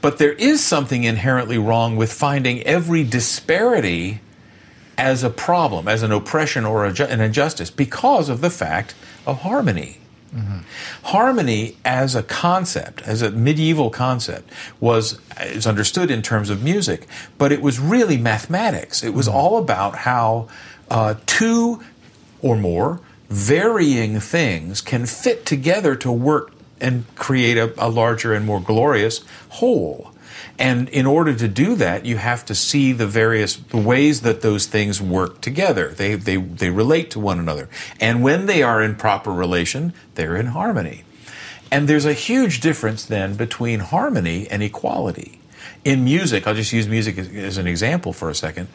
[0.00, 4.20] but there is something inherently wrong with finding every disparity
[4.98, 8.94] as a problem, as an oppression or a, an injustice, because of the fact
[9.26, 9.99] of harmony.
[11.04, 17.06] Harmony as a concept, as a medieval concept, was is understood in terms of music,
[17.36, 19.02] but it was really mathematics.
[19.02, 20.48] It was all about how
[20.88, 21.82] uh, two
[22.42, 28.46] or more varying things can fit together to work and create a, a larger and
[28.46, 30.09] more glorious whole.
[30.60, 34.42] And in order to do that, you have to see the various the ways that
[34.42, 35.88] those things work together.
[35.88, 37.70] They, they, they relate to one another.
[37.98, 41.04] And when they are in proper relation, they're in harmony.
[41.72, 45.40] And there's a huge difference then between harmony and equality.
[45.82, 48.68] In music, I'll just use music as, as an example for a second.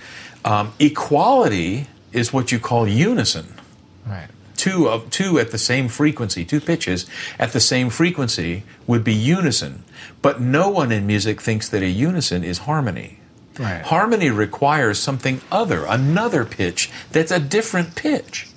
[0.44, 3.54] Um, equality is what you call unison
[4.06, 4.28] Right.
[4.58, 7.06] Two of two at the same frequency, two pitches
[7.40, 9.84] at the same frequency would be unison.
[10.22, 13.20] But no one in music thinks that a unison is harmony.
[13.58, 13.82] Right.
[13.84, 18.48] Harmony requires something other, another pitch that's a different pitch.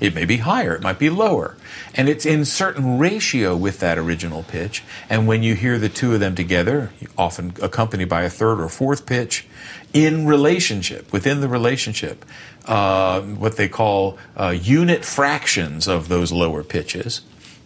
[0.00, 1.56] It may be higher, it might be lower.
[1.94, 4.82] And it's in certain ratio with that original pitch.
[5.08, 8.68] And when you hear the two of them together, often accompanied by a third or
[8.68, 9.46] fourth pitch,
[9.92, 12.24] in relationship, within the relationship,
[12.66, 17.22] uh, what they call uh, unit fractions of those lower pitches.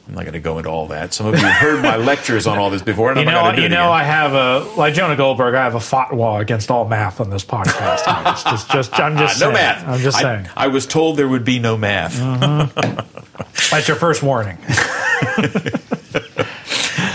[0.09, 1.13] I'm not going to go into all that.
[1.13, 3.33] Some of you have heard my lectures on all this before, and You I'm not
[3.35, 4.01] know, going to do you know, again.
[4.01, 5.55] I have a like Jonah Goldberg.
[5.55, 8.05] I have a fatwa against all math on this podcast.
[8.33, 9.55] It's just, just, I'm just no saying.
[9.55, 9.87] math.
[9.87, 10.49] I'm just I- saying.
[10.57, 12.17] I, was told there would be no math.
[12.19, 13.71] Mm-hmm.
[13.71, 14.57] That's your first warning.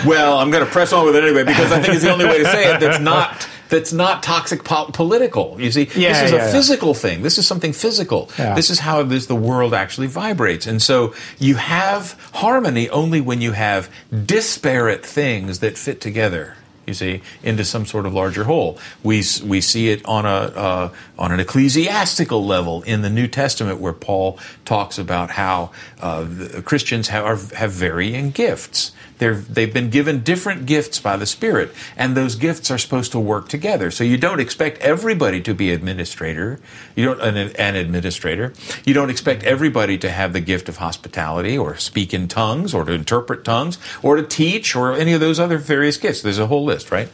[0.05, 2.25] Well, I'm going to press on with it anyway because I think it's the only
[2.25, 2.81] way to say it.
[2.81, 5.57] That's not that's not toxic po- political.
[5.59, 6.51] You see, Yeah, this is yeah, a yeah.
[6.51, 7.23] physical thing.
[7.23, 8.29] This is something physical.
[8.37, 10.67] This is how this the world actually vibrates.
[10.67, 13.89] And so you have harmony only when you have
[14.25, 16.55] disparate things that fit together.
[16.85, 18.77] You see, into some sort of larger whole.
[19.03, 23.79] We we see it on a uh, on an ecclesiastical level in the New Testament,
[23.79, 28.91] where Paul talks about how uh, the Christians have are, have varying gifts.
[29.17, 33.19] They're, they've been given different gifts by the Spirit, and those gifts are supposed to
[33.19, 33.91] work together.
[33.91, 36.59] So you don't expect everybody to be administrator.
[36.95, 38.53] You don't an, an administrator.
[38.85, 42.85] You don't expect everybody to have the gift of hospitality, or speak in tongues, or
[42.85, 46.21] to interpret tongues, or to teach, or any of those other various gifts.
[46.21, 47.09] There's a whole list, right?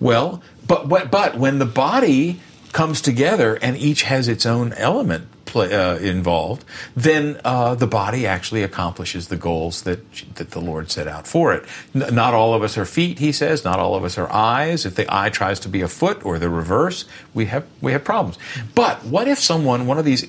[0.00, 2.40] Well, but but, but when the body
[2.72, 6.64] comes together and each has its own element play, uh, involved,
[6.96, 10.00] then uh, the body actually accomplishes the goals that
[10.34, 11.64] that the Lord set out for it.
[11.94, 13.64] N- not all of us are feet, he says.
[13.64, 14.86] Not all of us are eyes.
[14.86, 18.02] If the eye tries to be a foot or the reverse, we have we have
[18.02, 18.38] problems.
[18.74, 20.26] But what if someone, one of these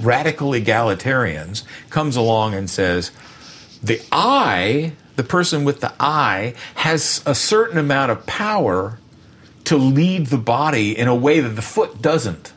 [0.00, 3.10] radical egalitarians, comes along and says,
[3.82, 8.98] the eye, the person with the eye, has a certain amount of power
[9.64, 12.52] to lead the body in a way that the foot doesn't.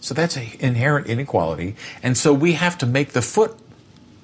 [0.00, 1.76] So that's an inherent inequality.
[2.02, 3.56] And so we have to make the foot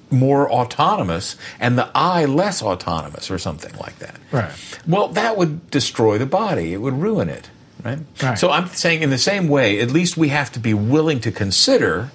[0.09, 4.15] more autonomous and the eye less autonomous or something like that.
[4.31, 4.51] Right.
[4.87, 7.49] Well, that would destroy the body, it would ruin it.
[7.83, 7.99] Right?
[8.21, 8.37] Right.
[8.37, 11.31] So I'm saying, in the same way, at least we have to be willing to
[11.31, 12.09] consider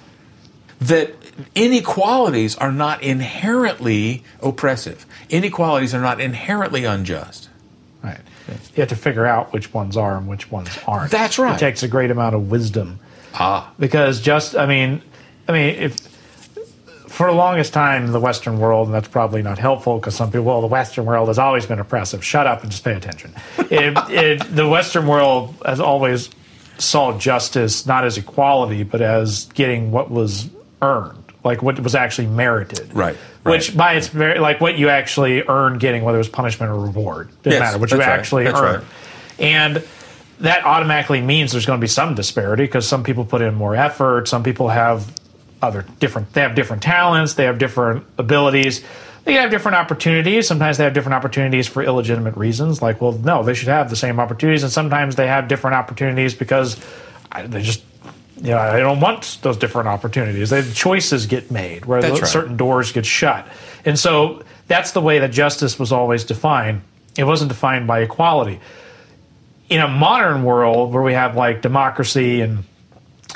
[0.81, 1.15] that
[1.55, 5.05] inequalities are not inherently oppressive.
[5.29, 7.49] Inequalities are not inherently unjust.
[8.03, 8.19] Right.
[8.47, 11.11] You have to figure out which ones are and which ones aren't.
[11.11, 11.55] That's right.
[11.55, 12.99] It takes a great amount of wisdom.
[13.33, 13.71] Ah.
[13.79, 15.01] Because just, I mean,
[15.47, 15.95] I mean, if
[17.07, 20.45] for the longest time, the Western world, and that's probably not helpful because some people,
[20.45, 22.23] well, the Western world has always been oppressive.
[22.23, 23.33] Shut up and just pay attention.
[23.59, 26.29] it, it, the Western world has always
[26.79, 30.49] saw justice not as equality, but as getting what was
[30.81, 32.91] earned, like what was actually merited.
[32.95, 33.77] Right, Which right.
[33.77, 37.29] by its very, like what you actually earned getting, whether it was punishment or reward,
[37.43, 38.83] didn't Yes, matter, what you right, actually that's earned.
[38.83, 38.91] right.
[39.39, 39.83] And
[40.39, 43.75] that automatically means there's going to be some disparity because some people put in more
[43.75, 45.13] effort, some people have
[45.61, 48.83] other different they have different talents, they have different abilities.
[49.23, 50.47] They have different opportunities.
[50.47, 52.81] Sometimes they have different opportunities for illegitimate reasons.
[52.81, 54.63] Like, well, no, they should have the same opportunities.
[54.63, 56.75] And sometimes they have different opportunities because
[57.45, 57.83] they just,
[58.35, 60.49] you know, they don't want those different opportunities.
[60.49, 62.29] They, choices get made where those right.
[62.29, 63.47] certain doors get shut.
[63.85, 66.81] And so that's the way that justice was always defined.
[67.17, 68.59] It wasn't defined by equality
[69.73, 72.63] in a modern world where we have like democracy and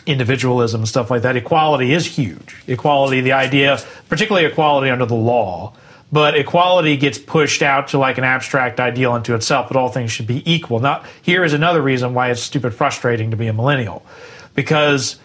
[0.05, 2.55] individualism and stuff like that, equality is huge.
[2.67, 5.73] Equality, the idea, particularly equality under the law,
[6.11, 10.11] but equality gets pushed out to like an abstract ideal unto itself, that all things
[10.11, 10.79] should be equal.
[10.79, 14.05] Now, here is another reason why it's stupid frustrating to be a millennial.
[14.53, 15.17] Because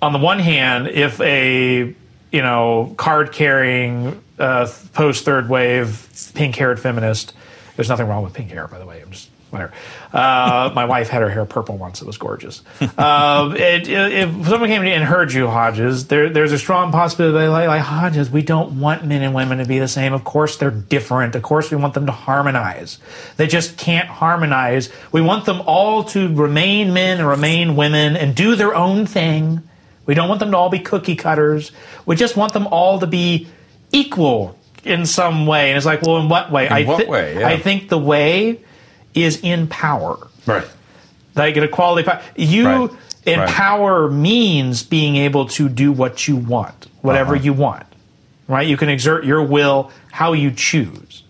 [0.00, 1.92] on the one hand, if a
[2.30, 7.34] you know card carrying uh, post third wave pink haired feminist,
[7.74, 9.02] there's nothing wrong with pink hair, by the way.
[9.02, 9.72] I'm just whatever.
[10.12, 12.62] Uh, my wife had her hair purple once; it was gorgeous.
[12.98, 16.58] Um, it, it, if someone came to you and heard you, Hodges, there, there's a
[16.58, 18.30] strong possibility like, like Hodges.
[18.30, 20.12] We don't want men and women to be the same.
[20.12, 21.34] Of course, they're different.
[21.34, 22.98] Of course, we want them to harmonize.
[23.36, 24.90] They just can't harmonize.
[25.12, 29.62] We want them all to remain men and remain women and do their own thing.
[30.06, 31.72] We don't want them to all be cookie cutters.
[32.06, 33.46] We just want them all to be
[33.92, 35.70] equal in some way.
[35.70, 36.68] And it's like, well, in what way?
[36.68, 37.38] I what way?
[37.38, 37.48] Yeah.
[37.48, 38.60] I think the way
[39.14, 40.16] is in power.
[40.46, 40.66] Right.
[41.34, 42.20] Like an equality power.
[42.36, 42.90] You Right.
[43.38, 43.48] Right.
[43.48, 47.44] power means being able to do what you want, whatever Uh-huh.
[47.44, 47.84] you want.
[48.48, 48.66] Right?
[48.66, 51.22] You can exert your will how you choose.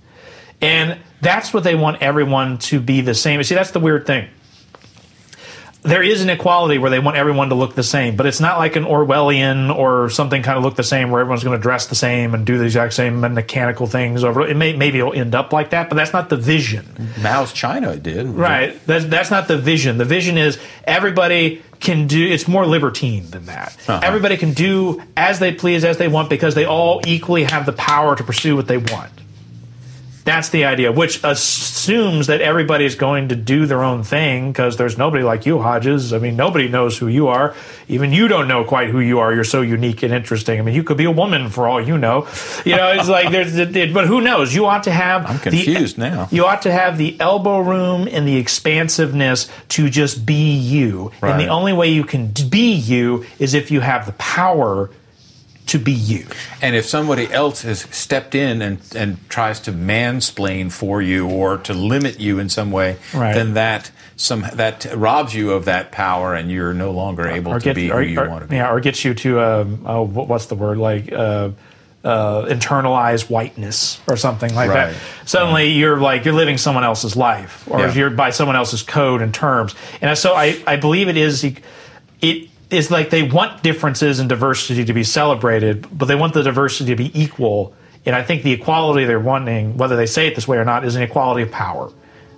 [0.63, 3.43] And that's what they want everyone to be the same.
[3.43, 4.27] See, that's the weird thing.
[5.83, 8.59] There is an equality where they want everyone to look the same, but it's not
[8.59, 11.87] like an Orwellian or something kind of look the same where everyone's going to dress
[11.87, 14.47] the same and do the exact same mechanical things over.
[14.47, 16.87] It may maybe it'll end up like that, but that's not the vision.
[17.23, 18.27] Mao's China did.
[18.27, 18.79] Right.
[18.87, 19.97] That's, that's not the vision.
[19.97, 23.75] The vision is everybody can do, it's more libertine than that.
[23.89, 24.01] Uh-huh.
[24.03, 27.73] Everybody can do as they please, as they want, because they all equally have the
[27.73, 29.11] power to pursue what they want.
[30.25, 34.99] That's the idea, which assumes that everybody's going to do their own thing because there's
[34.99, 36.13] nobody like you, Hodges.
[36.13, 37.55] I mean, nobody knows who you are.
[37.89, 39.33] Even you don't know quite who you are.
[39.33, 40.59] You're so unique and interesting.
[40.59, 42.29] I mean, you could be a woman for all you know.
[42.65, 44.55] You know, it's like there's, it, but who knows?
[44.55, 45.27] You ought to have.
[45.27, 46.29] I'm confused now.
[46.31, 51.13] You ought to have the elbow room and the expansiveness to just be you.
[51.23, 54.91] And the only way you can be you is if you have the power
[55.67, 56.27] to be you.
[56.61, 61.59] And if somebody else has stepped in and, and tries to mansplain for you or
[61.59, 63.35] to limit you in some way, Right.
[63.35, 67.73] then that some that robs you of that power, and you're no longer able to
[67.75, 68.57] be or, who you or- want to be.
[68.57, 71.51] Yeah, or gets you to um, oh, what's the word like uh,
[72.05, 74.91] uh, internalize whiteness or something like Right.
[74.93, 74.97] that.
[75.29, 77.93] Suddenly you're like you're living someone else's life, or Yeah.
[77.95, 79.75] you're by someone else's code and terms.
[80.03, 81.45] And so I, I believe it is
[82.21, 86.43] it is like they want differences and diversity to be celebrated, but they want the
[86.43, 87.75] diversity to be equal.
[88.07, 90.85] And I think the equality they're wanting, whether they say it this way or not,
[90.85, 91.91] is an equality of power.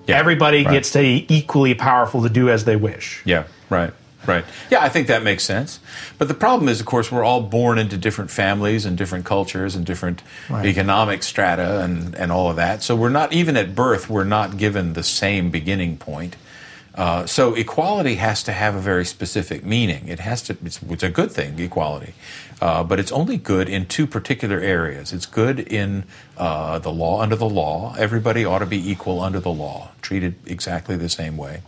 [0.06, 0.72] Yeah, Everybody right.
[0.72, 3.22] gets to be equally powerful to do as they wish.
[3.24, 3.92] Yeah, right,
[4.26, 4.44] right.
[4.70, 5.78] Yeah, I think that makes sense.
[6.18, 9.76] But the problem is, of course, we're all born into different families and different cultures
[9.76, 10.66] and different Right.
[10.66, 12.82] economic strata and, and all of that.
[12.82, 16.34] So we're not, even at birth, we're not given the same beginning point.
[16.94, 20.08] Uh, so equality has to have a very specific meaning.
[20.08, 20.56] It has to.
[20.64, 22.12] It's, it's a good thing, equality,
[22.60, 25.12] uh, but it's only good in two particular areas.
[25.12, 26.04] It's good in
[26.36, 27.22] uh, the law.
[27.22, 31.38] Under the law, everybody ought to be equal under the law, treated exactly the same
[31.38, 31.62] way.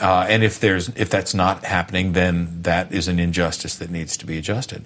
[0.00, 4.16] Uh, and if there's if that's not happening, then that is an injustice that needs
[4.16, 4.84] to be adjusted.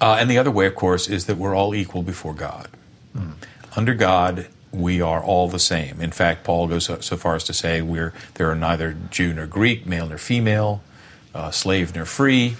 [0.00, 2.68] Uh, and the other way, of course, is that we're all equal before God.
[3.14, 3.32] Mm.
[3.76, 6.00] Under God, we are all the same.
[6.00, 9.34] In fact, Paul goes so, so, far as to say we're there are neither Jew
[9.34, 10.82] nor Greek, male nor female,
[11.34, 12.56] uh, slave nor free.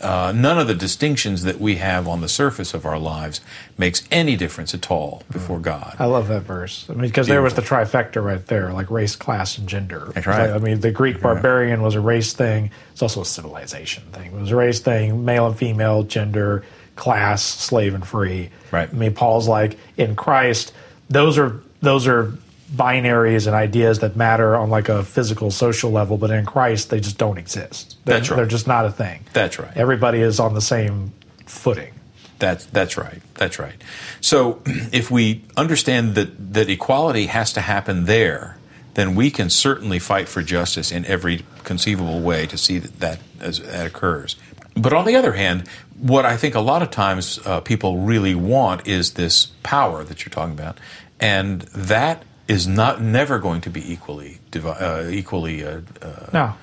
[0.00, 3.40] Uh, none of the distinctions that we have on the surface of our lives
[3.78, 5.62] makes any difference at all before mm.
[5.62, 5.96] God.
[5.98, 6.84] I love that verse.
[6.90, 10.10] I mean, because there was the trifecta right there, like race, class, and gender.
[10.14, 10.50] That's right.
[10.50, 12.70] I mean, the Greek barbarian was a race thing.
[12.92, 14.34] It's also a civilization thing.
[14.34, 16.64] It was a race thing, male and female, gender,
[16.96, 18.50] class, slave and free.
[18.72, 18.90] Right.
[18.90, 20.74] I mean, Paul's like in Christ
[21.08, 22.32] those are those are
[22.74, 27.00] binaries and ideas that matter on like a physical social level but in christ they
[27.00, 27.96] just don't exist.
[28.04, 28.36] They're, that's right.
[28.36, 29.24] they're just not a thing.
[29.32, 29.76] That's right.
[29.76, 31.12] Everybody is on the same
[31.46, 31.92] footing.
[32.38, 33.22] That's that's right.
[33.34, 33.80] That's right.
[34.20, 38.58] So if we understand that that equality has to happen there
[38.94, 43.18] then we can certainly fight for justice in every conceivable way to see that that,
[43.40, 44.36] as, that occurs.
[44.76, 48.34] But on the other hand, what I think a lot of times uh, people really
[48.34, 50.78] want is this power that you're talking about,
[51.20, 56.54] and that is not never going to be equally uh, equally uh, uh, no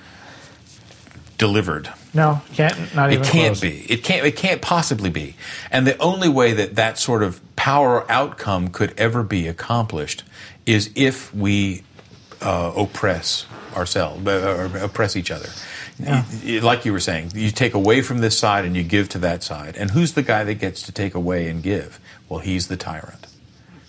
[1.42, 1.92] delivered.
[2.14, 3.24] No, can't not even.
[3.24, 3.60] It can't close.
[3.60, 3.92] be.
[3.92, 4.24] It can't.
[4.24, 5.34] It can't possibly be.
[5.72, 10.22] And the only way that that sort of power outcome could ever be accomplished
[10.66, 11.82] is if we
[12.40, 15.48] uh, oppress ourselves, uh, or oppress each other.
[15.98, 16.24] Yeah.
[16.62, 19.42] like you were saying, you take away from this side and you give to that
[19.42, 19.76] side.
[19.76, 22.00] And who's the guy that gets to take away and give?
[22.28, 23.26] Well, he's the tyrant.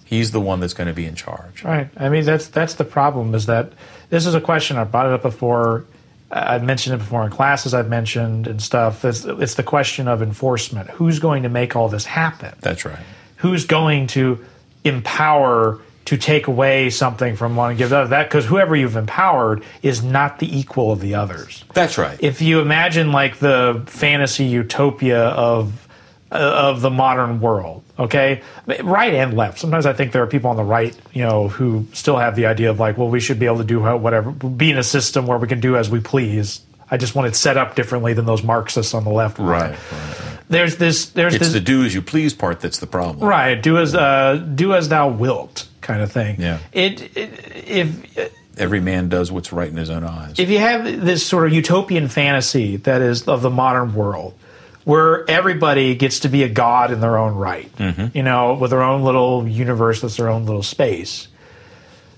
[0.04, 1.64] He's the one that's going to be in charge.
[1.64, 1.90] Right.
[1.98, 3.34] I mean, that's that's the problem.
[3.34, 3.74] Is that
[4.10, 5.86] this is a question I brought it up before.
[6.30, 7.74] I've mentioned it before in classes.
[7.74, 9.06] I've mentioned and stuff.
[9.06, 10.90] It's, it's the question of enforcement.
[10.92, 12.54] Who's going to make all this happen?
[12.60, 13.00] That's right.
[13.38, 14.44] Who's going to
[14.84, 19.64] empower to take away something from one and give the That because whoever you've empowered
[19.82, 21.64] is not the equal of the others.
[21.74, 22.18] That's right.
[22.22, 25.88] If you imagine like the fantasy utopia of
[26.32, 28.42] uh, of the modern world, okay,
[28.82, 29.60] right and left.
[29.60, 32.48] Sometimes I think there are people on the right, you know, who still have the
[32.48, 35.28] idea of like, well, we should be able to do whatever, be in a system
[35.28, 36.62] where we can do as we please.
[36.90, 39.40] I just want it set up differently than those Marxists on the left.
[39.40, 39.72] Right.
[39.72, 42.88] right, right there's this there's it's this, the do as you please part that's the
[42.88, 47.68] problem right do as uh, do as thou wilt kind of thing yeah it, it
[47.68, 51.46] if every man does what's right in his own eyes if you have this sort
[51.46, 54.38] of utopian fantasy that is of the modern world
[54.86, 58.16] where everybody gets to be a god in their own right mm-hmm.
[58.16, 61.28] you know with their own little universe that's their own little space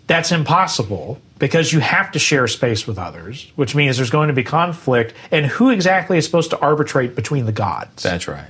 [0.08, 4.34] that's impossible because you have to share space with others, which means there's going to
[4.34, 5.14] be conflict.
[5.32, 8.04] And who exactly is supposed to arbitrate between the gods?
[8.04, 8.46] That's right.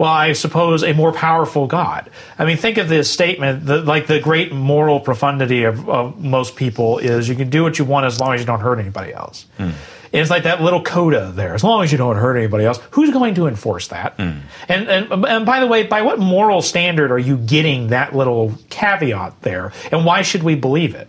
[0.00, 2.08] Well, I suppose a more powerful God.
[2.38, 6.56] I mean, think of this statement, the, like the great moral profundity of, of, most
[6.56, 9.12] people is you can do what you want as long as you don't hurt anybody
[9.12, 9.44] else.
[9.58, 9.64] Mm.
[9.66, 9.74] And
[10.10, 11.52] it's like that little coda there.
[11.52, 14.16] As long as you don't hurt anybody else, who's going to enforce that?
[14.16, 14.40] Mm.
[14.70, 18.54] And, and and by the way, by what moral standard are you getting that little
[18.70, 19.70] caveat there?
[19.92, 21.08] And why should we believe it?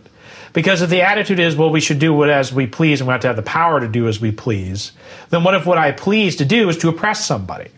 [0.51, 3.13] Because if the attitude is, well, we should do what as we please and we
[3.13, 4.91] have to have the power to do as we please,
[5.29, 7.69] then what if what I please to do is to oppress somebody?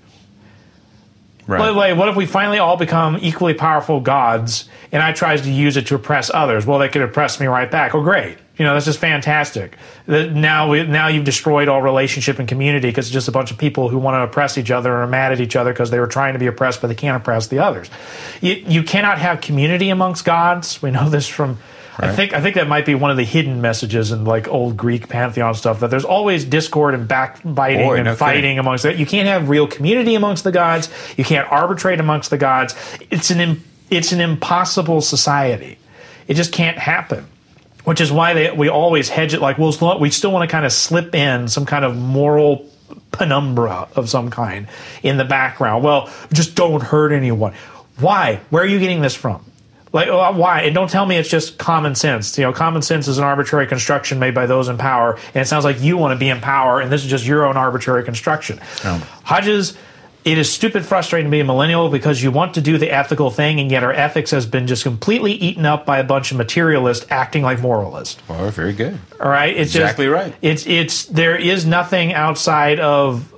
[1.46, 1.70] Right.
[1.70, 5.76] like what if we finally all become equally powerful gods and I tries to use
[5.76, 6.66] it to oppress others?
[6.66, 7.94] Well, they could oppress me right back.
[7.94, 8.38] Oh, great.
[8.58, 9.76] You know, that's just fantastic.
[10.08, 13.58] Now, we, now you've destroyed all relationship and community because it's just a bunch of
[13.58, 16.00] people who want to oppress each other and are mad at each other because they
[16.00, 17.90] were trying to be oppressed, but they can't oppress the others.
[18.42, 20.82] You, you cannot have community amongst gods.
[20.84, 21.58] We know this from
[22.00, 22.10] Right.
[22.10, 24.78] I think I think that might be one of the hidden messages in like old
[24.78, 28.60] Greek pantheon stuff that there's always discord and backbiting Boy, and no fighting kidding.
[28.60, 28.98] amongst it.
[28.98, 30.90] You can't have real community amongst the gods.
[31.18, 32.76] You can't arbitrate amongst the gods.
[33.12, 35.78] It's an it's an impossible society.
[36.28, 37.28] It just can't happen.
[37.84, 40.66] Which is why they, we always hedge it like well, we still want to kind
[40.66, 42.66] of slip in some kind of moral
[43.12, 44.68] penumbra of some kind
[45.04, 45.84] in the background.
[45.84, 47.54] Well, just don't hurt anyone.
[48.00, 48.40] Why?
[48.50, 49.46] Where are you getting this from?
[49.94, 50.62] Like uh, why?
[50.62, 52.36] And don't tell me it's just common sense.
[52.38, 55.48] You know, common sense is an arbitrary construction made by those in power, and it
[55.48, 58.04] sounds like you want to be in power, and this is just your own arbitrary
[58.04, 58.60] construction.
[58.84, 59.08] Oh.
[59.24, 59.78] Hodges,
[60.26, 63.30] it is stupid frustrating to be a millennial because you want to do the ethical
[63.30, 66.38] thing, and yet our ethics has been just completely eaten up by a bunch of
[66.38, 68.20] materialists acting like moralists.
[68.30, 68.98] Oh, very good.
[69.20, 70.36] All right, it's exactly just, right.
[70.42, 73.32] It's it's there is nothing outside of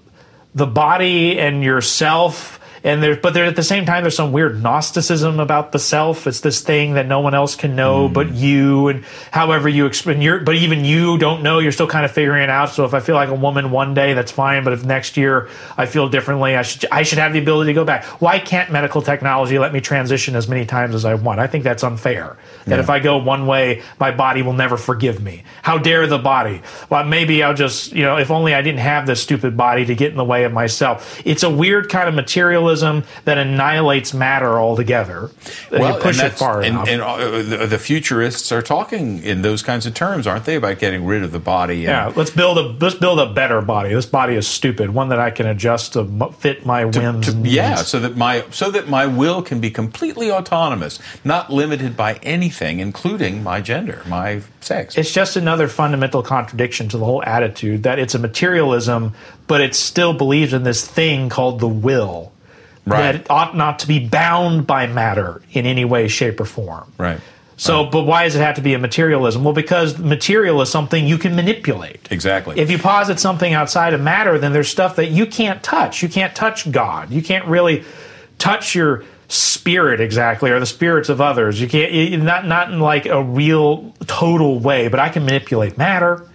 [0.54, 4.62] the body and yourself and there, but there at the same time, there's some weird
[4.62, 6.28] Gnosticism about the self.
[6.28, 8.14] It's this thing that no one else can know hmm.
[8.14, 11.58] but you, and however you explain your, but even you don't know.
[11.58, 12.70] You're still kind of figuring it out.
[12.70, 14.64] So if I feel like a woman one day, that's fine.
[14.64, 17.74] But if next year I feel differently, I should I should have the ability to
[17.74, 18.06] go back.
[18.22, 21.40] Why can't medical technology let me transition as many times as I want?
[21.40, 22.38] I think that's unfair.
[22.66, 25.44] That if I go one way, my body will never forgive me.
[25.62, 26.62] How dare the body?
[26.90, 29.96] Well, maybe I'll just you know, if only I didn't have this stupid body to
[29.96, 31.22] get in the way of myself.
[31.26, 35.30] It's a weird kind of materialism that annihilates matter altogether.
[35.72, 36.88] If you push it far and, enough.
[36.88, 40.56] and uh, the, the futurists are talking in those kinds of terms, aren't they?
[40.56, 41.76] About getting rid of the body.
[41.76, 43.94] And, yeah, let's build a let's build a better body.
[43.94, 47.28] This body is stupid, one that I can adjust to fit my whims.
[47.28, 51.96] and Yeah, so that my so that my will can be completely autonomous, not limited
[51.96, 54.98] by anything, including my gender, my sex.
[54.98, 59.14] it's just another fundamental contradiction to the whole attitude that it's a materialism,
[59.48, 62.32] but it still believes in this thing called the will.
[62.86, 63.02] Right.
[63.02, 66.92] That it ought not to be bound by matter in any way, shape, or form.
[66.98, 67.20] right.
[67.58, 69.44] So, but why does it have to be a materialism?
[69.44, 72.08] Well, because material is something you can manipulate.
[72.12, 72.60] Exactly.
[72.60, 76.04] If you posit something outside of matter, then there's stuff that you can't touch.
[76.04, 77.12] You can't touch God.
[77.12, 77.86] You can't really
[78.38, 81.60] touch your spirit exactly or the spirits of others.
[81.60, 86.30] You can't not not in like a real total way, but I can manipulate matter.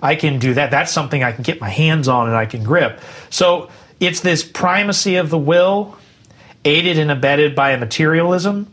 [0.00, 0.70] I can do that.
[0.70, 3.00] That's something I can get my hands on and I can grip.
[3.30, 5.96] So, it's this primacy of the will
[6.64, 8.70] aided and abetted by a materialism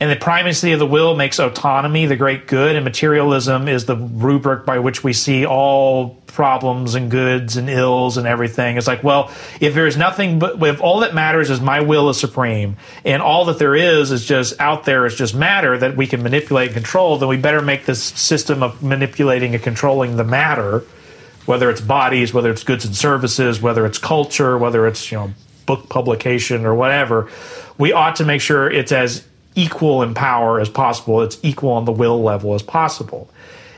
[0.00, 3.96] and the primacy of the will makes autonomy the great good, and materialism is the
[3.96, 8.76] rubric by which we see all problems and goods and ills and everything.
[8.76, 12.20] It's like, well, if there's nothing but if all that matters is my will is
[12.20, 16.06] supreme, and all that there is is just out there is just matter that we
[16.06, 20.22] can manipulate and control, then we better make this system of manipulating and controlling the
[20.22, 20.84] matter,
[21.46, 25.32] whether it's bodies, whether it's goods and services, whether it's culture, whether it's you know
[25.66, 27.28] book publication or whatever,
[27.78, 29.26] we ought to make sure it's as
[29.58, 31.22] equal in power as possible.
[31.22, 33.28] It's equal on the will level as possible,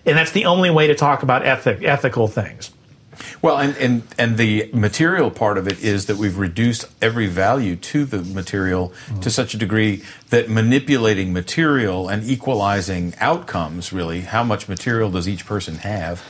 [0.05, 2.71] and that's the only way to talk about ethic, ethical things.
[3.43, 7.77] Well, and, and and the material part of it is that we've reduced every value
[7.77, 14.43] to the material to such a degree that manipulating material and equalizing outcomes, really, how
[14.43, 16.23] much material does each person have,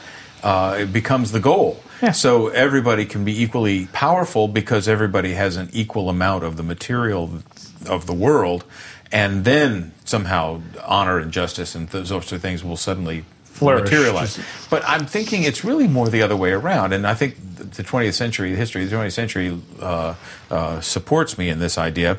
[0.42, 1.80] uh, it becomes the goal.
[2.03, 2.12] Yeah.
[2.12, 7.42] So everybody can be equally powerful because everybody has an equal amount of the material
[7.86, 8.64] of the world,
[9.12, 13.84] and then somehow honor and justice and those sorts of things will suddenly Flourish.
[13.90, 14.38] materialize.
[14.70, 18.14] But I'm thinking it's really more the other way around, and I think the 20th
[18.14, 20.14] century, the history of the 20th century, uh,
[20.50, 22.16] uh, supports me in this idea.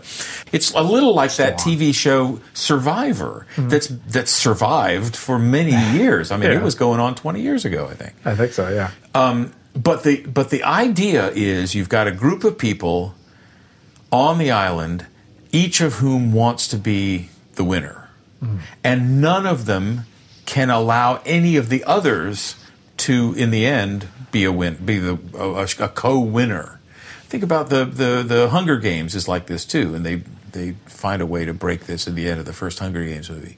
[0.52, 6.30] It's a little like that TV show Survivor that's that's survived for many years.
[6.32, 6.58] I mean, Yeah.
[6.58, 8.14] it was going on 20 years ago, I think.
[8.24, 8.70] I think so.
[8.70, 8.92] Yeah.
[9.74, 13.16] But the but the idea is you've got a group of people
[14.12, 15.06] on the island,
[15.52, 18.10] each of whom wants to be the winner,
[18.84, 20.06] and none of them
[20.46, 22.56] can allow any of the others
[22.98, 26.80] to, in the end, be a win, be the a, a co-winner.
[27.28, 31.22] Think about the, the the Hunger Games is like this too, and they they find
[31.22, 33.58] a way to break this in the end of the first Hunger Games movie.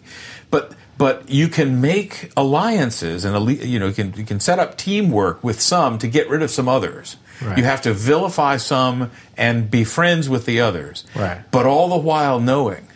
[0.50, 4.78] But but you can make alliances and you know you can you can set up
[4.78, 7.18] teamwork with some to get rid of some others.
[7.42, 7.58] Right.
[7.58, 11.04] You have to vilify some and be friends with the others.
[11.16, 11.42] Right.
[11.52, 12.88] But all the while knowing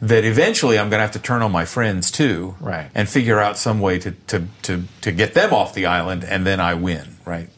[0.00, 2.90] that eventually I'm going to have to turn on my friends too, Right.
[2.94, 6.44] and figure out some way to, to, to, to get them off the island, and
[6.44, 7.48] then I win, right?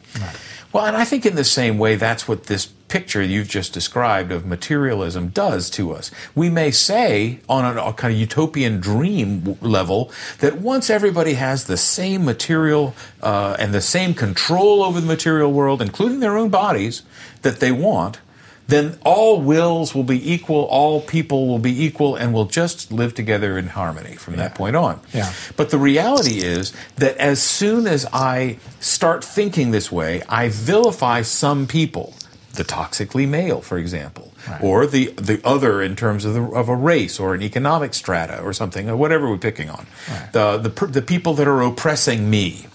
[0.71, 4.31] Well, and I think in the same way, that's what this picture you've just described
[4.31, 6.11] of materialism does to us.
[6.35, 11.65] We may say, on a, a kind of utopian dream level, that once everybody has
[11.65, 16.49] the same material uh, and the same control over the material world, including their own
[16.49, 17.01] bodies,
[17.41, 18.19] that they want,
[18.67, 23.13] then all wills will be equal, all people will be equal, and we'll just live
[23.13, 24.99] together in harmony from that point on.
[25.13, 25.31] Yeah.
[25.55, 31.21] But the reality is that as soon as I start thinking this way, I vilify
[31.21, 32.14] some people,
[32.55, 34.61] the toxically male, for example, Right.
[34.61, 38.41] or the, the other in terms of, the, of a race or an economic strata
[38.41, 39.87] or something, or whatever we're picking on.
[40.09, 40.29] Right.
[40.33, 42.67] The, the, the people that are oppressing me.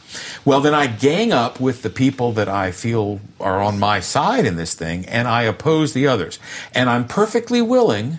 [0.44, 4.46] Well, then I gang up with the people that I feel are on my side
[4.46, 6.40] in this thing, and I oppose the others.
[6.74, 8.18] And I'm perfectly willing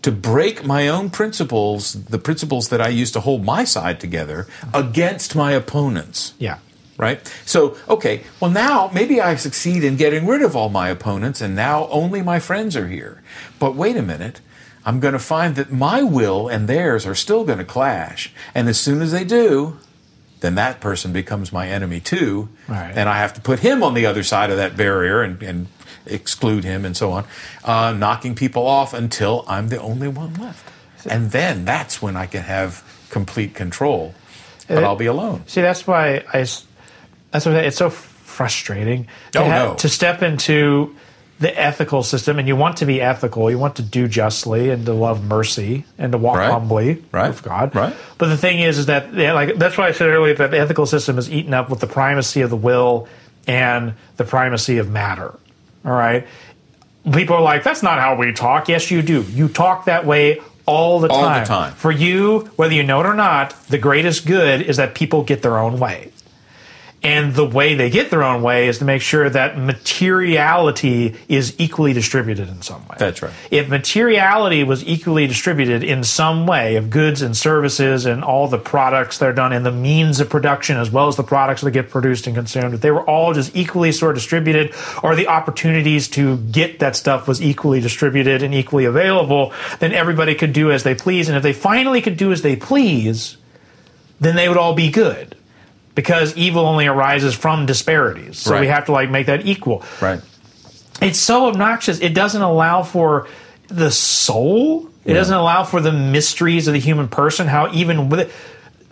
[0.00, 4.46] to break my own principles, the principles that I use to hold my side together,
[4.62, 4.78] uh-huh.
[4.88, 6.34] against my opponents.
[6.38, 6.58] Yeah.
[6.96, 7.26] Right?
[7.44, 11.56] So, okay, well, now maybe I succeed in getting rid of all my opponents, and
[11.56, 13.20] now only my friends are here.
[13.58, 14.40] But wait a minute.
[14.86, 18.32] I'm going to find that my will and theirs are still going to clash.
[18.54, 19.78] And as soon as they do,
[20.40, 22.92] then that person becomes my enemy too, Right.
[22.94, 25.66] and I have to put him on the other side of that barrier and, and
[26.06, 27.24] exclude him and so on,
[27.64, 30.68] uh, knocking people off until I'm the only one left,
[31.08, 34.14] and then that's when I can have complete control,
[34.68, 35.44] but It- I'll be alone.
[35.46, 36.46] See, that's why I.
[37.34, 39.74] That's why it's so frustrating to, Oh, have- no.
[39.74, 40.94] to step into
[41.40, 43.50] the ethical system, and you want to be ethical.
[43.50, 46.48] You want to do justly and to love mercy and to walk Right.
[46.50, 47.28] humbly Right.
[47.28, 47.74] with God.
[47.74, 47.92] Right.
[48.18, 50.58] But the thing is, is that yeah, like that's why I said earlier that the
[50.60, 53.08] ethical system is eaten up with the primacy of the will
[53.48, 55.34] and the primacy of matter.
[55.84, 56.24] All right.
[57.12, 58.68] People are like, that's not how we talk.
[58.68, 59.22] Yes, you do.
[59.22, 61.72] You talk that way all the All the time.
[61.74, 65.42] For you, whether you know it or not, the greatest good is that people get
[65.42, 66.08] their own way.
[67.04, 71.54] And the way they get their own way is to make sure that materiality is
[71.58, 72.96] equally distributed in some way.
[72.98, 73.32] That's right.
[73.50, 78.56] If materiality was equally distributed in some way of goods and services and all the
[78.56, 81.72] products that are done and the means of production as well as the products that
[81.72, 85.28] get produced and consumed, if they were all just equally sort of distributed or the
[85.28, 90.72] opportunities to get that stuff was equally distributed and equally available, then everybody could do
[90.72, 91.28] as they please.
[91.28, 93.36] And if they finally could do as they please,
[94.20, 95.36] then they would all be good.
[95.94, 98.38] Because evil only arises from disparities.
[98.38, 100.20] So we have to like make that equal Right.
[101.00, 102.00] it's so obnoxious.
[102.00, 103.26] It doesn't allow for
[103.68, 104.88] the soul.
[105.04, 105.18] It Yeah.
[105.18, 107.46] doesn't allow for the mysteries of the human person.
[107.46, 108.32] How even with it,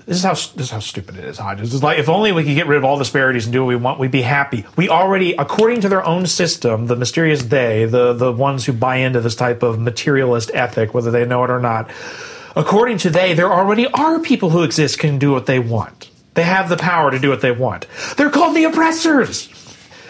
[0.07, 1.39] this is how this is how stupid it is.
[1.39, 1.73] Hodges.
[1.75, 3.77] It's like if only we could get rid of all disparities and do what we
[3.77, 4.65] want, we'd be happy.
[4.77, 8.97] We already, according to their own system, the mysterious they, the the ones who buy
[8.97, 11.89] into this type of materialist ethic, whether they know it or not,
[12.57, 16.09] according to they, there already are people who exist can do what they want.
[16.35, 17.87] They have the power to do what they want.
[18.17, 19.49] They're called the oppressors.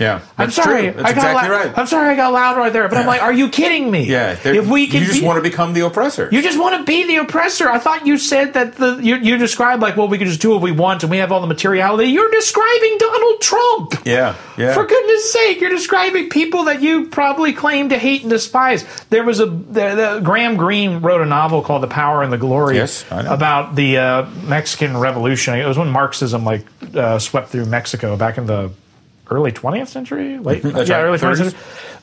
[0.03, 0.21] Yeah.
[0.37, 0.93] I'm sorry.
[0.93, 0.93] True.
[0.93, 1.79] That's I got exactly lou- right.
[1.79, 4.05] I'm sorry I got loud right there, but I'm like, are you kidding me?
[4.07, 4.37] yeah.
[4.45, 6.29] If we can, you just be- want to become the oppressor.
[6.33, 7.69] you just want to be the oppressor.
[7.69, 10.51] I thought you said that the you, you described like, well, we can just do
[10.51, 12.09] what we want and we have all the materiality.
[12.11, 13.95] You're describing Donald Trump.
[14.05, 14.35] yeah.
[14.59, 14.75] Yeah.
[14.75, 18.85] For goodness sake, you're describing people that you probably claim to hate and despise.
[19.09, 22.37] There was a the, the, Graham Greene wrote a novel called The Power and the
[22.39, 25.55] Glory Yes, about the uh, Mexican Revolution.
[25.55, 28.71] It was when Marxism like uh, swept through Mexico back in the
[29.33, 31.37] early 20th century, late That's yeah, right, early 20th 30s.
[31.37, 31.61] century.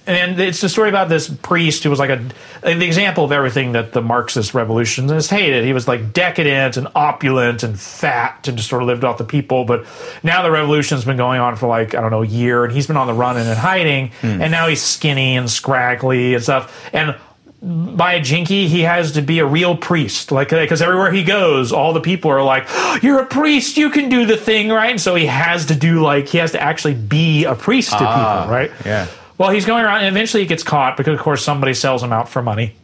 [0.07, 2.15] And it's the story about this priest who was like a
[2.63, 5.65] the example of everything that the Marxist revolutionists hated.
[5.65, 9.23] He was like decadent and opulent and fat and just sort of lived off the
[9.23, 9.65] people.
[9.65, 9.85] But
[10.23, 12.87] now the revolution's been going on for like I don't know a year, and he's
[12.87, 14.11] been on the run and in hiding.
[14.21, 14.41] Hmm.
[14.41, 16.89] And now he's skinny and scraggly and stuff.
[16.91, 17.15] And
[17.61, 20.31] by a jinky, he has to be a real priest.
[20.31, 23.75] Like, because everywhere he goes, all the people are like, "Oh, "You're a priest.
[23.77, 26.51] You can do the thing, right?" And so he has to do like he has
[26.53, 28.71] to actually be a priest to Ah, people, right?
[28.85, 29.07] yeah.
[29.37, 32.11] Well, he's going around, and eventually he gets caught because, of course, somebody sells him
[32.13, 32.75] out for money.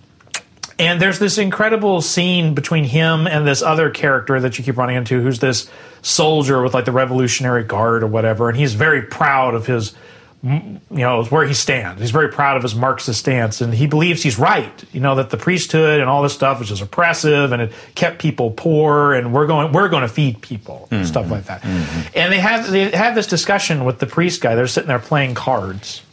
[0.77, 4.97] And there's this incredible scene between him and this other character that you keep running
[4.97, 5.69] into, who's this
[6.01, 9.95] soldier with like the Revolutionary Guard or whatever, and he's very proud of his,
[10.45, 11.99] you know, where he stands.
[11.99, 14.83] He's very proud of his Marxist stance, and he believes he's right.
[14.93, 18.19] You know that the priesthood and all this stuff is just oppressive, and it kept
[18.19, 21.07] people poor, and we're going we're going to feed people, and mm-hmm.
[21.07, 21.61] stuff like that.
[21.61, 22.17] Mm-hmm.
[22.17, 24.53] And they have they have this discussion with the priest guy.
[24.53, 26.03] They're sitting there playing cards.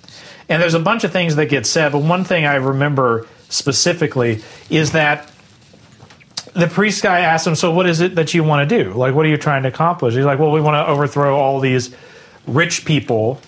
[0.48, 4.42] And there's a bunch of things that get said, but one thing I remember specifically
[4.68, 5.30] is that
[6.54, 8.92] the priest guy asked him, "So what is it that you want to do?
[8.92, 11.60] Like, what are you trying to accomplish?" He's like, "Well, we want to overthrow all
[11.60, 11.94] these
[12.46, 13.40] rich people,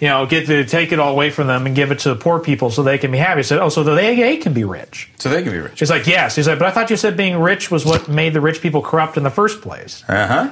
[0.00, 2.16] you know, get to take it all away from them and give it to the
[2.16, 4.64] poor people so they can be happy." He said, "Oh, so they, they can be
[4.64, 5.78] rich." So they can be rich.
[5.78, 8.32] He's like, "Yes." He's like, "But I thought you said being rich was what made
[8.34, 10.50] the rich people corrupt in the first place." Uh huh.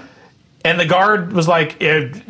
[0.64, 2.22] And the guard was like, "It-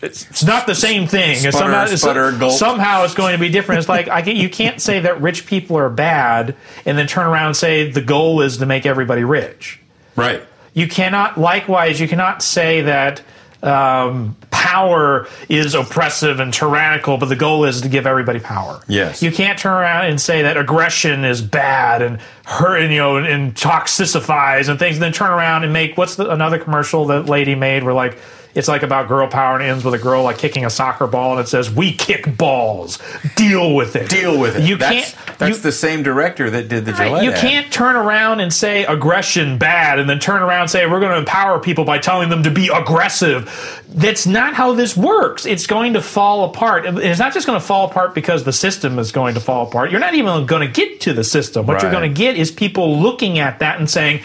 [0.00, 1.34] it's, it's not the same thing.
[1.38, 2.52] Sputter, somehow, it's- sputter, gulp.
[2.52, 3.80] somehow it's going to be different.
[3.80, 6.54] It's like I can, you can't say that rich people are bad
[6.86, 9.80] and then turn around and say the goal is to make everybody rich.
[10.14, 10.40] Right.
[10.72, 13.22] You cannot, likewise, you cannot say that
[13.60, 14.36] um,
[14.68, 18.80] power is oppressive and tyrannical, but the goal is to give everybody power.
[18.86, 19.22] Yes.
[19.22, 23.16] You can't turn around and say that aggression is bad and hurt, and, you know,
[23.16, 27.06] and, and toxicifies and things, and then turn around and make what's the, another commercial
[27.06, 28.18] that lady made where like
[28.58, 31.32] it's like about girl power and ends with a girl like kicking a soccer ball
[31.32, 32.98] and it says we kick balls,
[33.36, 34.64] deal with it, Deal with it.
[34.64, 35.38] You that's, can't.
[35.38, 37.24] That's you, the same director that did the Right, Gillette.
[37.24, 37.38] You ad.
[37.38, 41.12] can't turn around and say aggression bad and then turn around and say we're going
[41.12, 43.84] to empower people by telling them to be aggressive.
[43.88, 45.46] That's not how this works.
[45.46, 46.84] It's going to fall apart.
[46.86, 49.90] It's not just going to fall apart because the system is going to fall apart.
[49.90, 51.64] You're not even going to get to the system.
[51.66, 54.18] What you're going to get is people looking at that and saying,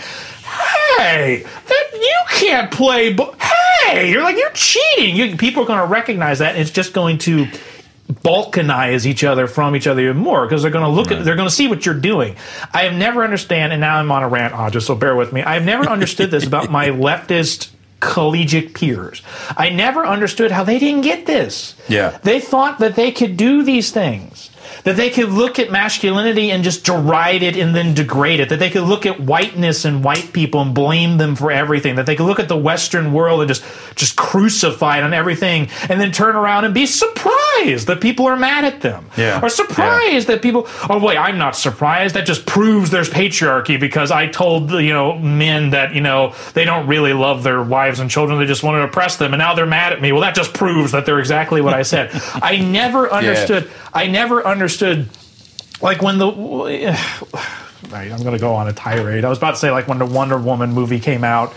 [0.98, 5.16] "Hey, that you can't play." Bo- hey, you're like you're cheating.
[5.16, 6.52] You, people are going to recognize that.
[6.52, 7.48] And it's just going to
[8.12, 11.36] balkanize each other from each other even more because they're going to look at they're
[11.36, 12.36] going to see what you're doing.
[12.74, 15.42] I have never understand, and now I'm on a rant, Hodges, so bear with me.
[15.42, 17.70] I've never understood this about my leftist
[18.00, 19.22] collegiate peers.
[19.56, 21.76] I never understood how they didn't get this.
[21.88, 22.18] Yeah.
[22.24, 24.50] They thought that they could do these things.
[24.84, 28.50] That they could look at masculinity and just deride it and then degrade it.
[28.50, 31.96] That they could look at whiteness and white people and blame them for everything.
[31.96, 33.64] That they could look at the Western world and just
[33.96, 38.36] just crucify it on everything and then turn around and be surprised that people are
[38.36, 39.10] mad at them.
[39.16, 39.40] Yeah.
[39.42, 42.16] Or surprised that people oh wait, I'm not surprised.
[42.16, 46.66] That just proves there's patriarchy because I told you know men that, you know, they
[46.66, 49.54] don't really love their wives and children, they just want to oppress them and now
[49.54, 50.12] they're mad at me.
[50.12, 52.12] Well that just proves that they're exactly what I said.
[52.34, 54.73] I never understood I never understood
[55.82, 56.28] like when the
[57.90, 59.26] right, I'm going to go on a tirade.
[59.26, 61.54] I was about to say like when the Wonder Woman movie came out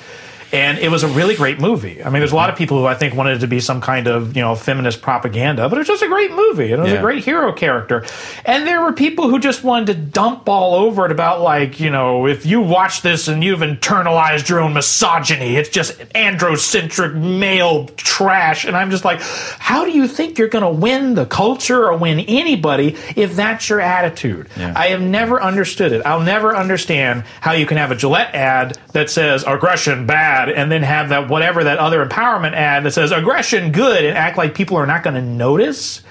[0.53, 2.03] and it was a really great movie.
[2.03, 2.59] I mean, there's a lot of mm-hmm.
[2.59, 5.68] people who I think wanted it to be some kind of you know feminist propaganda,
[5.68, 6.72] but it's just a great movie.
[6.72, 6.99] And it was Yeah.
[6.99, 8.05] a great hero character.
[8.44, 11.90] And there were people who just wanted to dump all over it about like you
[11.90, 17.86] know if you watch this and you've internalized your own misogyny, it's just androcentric male
[17.97, 18.64] trash.
[18.64, 21.97] And I'm just like, how do you think you're going to win the culture or
[21.97, 24.49] win anybody if that's your attitude?
[24.57, 24.72] Yeah.
[24.76, 26.05] I have never understood it.
[26.07, 30.70] I'll never understand how you can have a Gillette ad that says aggression bad and
[30.70, 34.55] then have that whatever that other empowerment ad that says aggression good and act like
[34.55, 36.03] people are not going to notice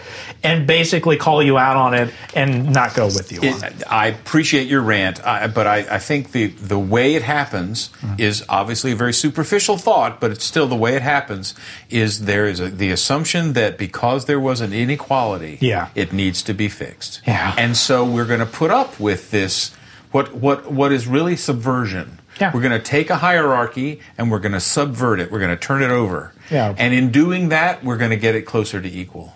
[0.43, 3.81] and basically call you out on it and not go with you on it.
[3.81, 7.89] It, I appreciate your rant, I, but I, I think the, the way it happens
[8.01, 8.15] Mm-hmm.
[8.19, 11.55] is obviously a very superficial thought, but it's still the way it happens.
[11.89, 15.89] Is there is a, the assumption that because there was an inequality, Yeah.
[15.95, 17.55] it needs to be fixed, Yeah.
[17.57, 19.71] and so we're going to put up with this.
[20.11, 22.19] What what what is really subversion?
[22.39, 22.51] Yeah.
[22.53, 25.31] We're going to take a hierarchy and we're going to subvert it.
[25.31, 26.33] We're going to turn it over.
[26.51, 26.75] Yeah.
[26.77, 29.33] And in doing that, we're going to get it closer to equal.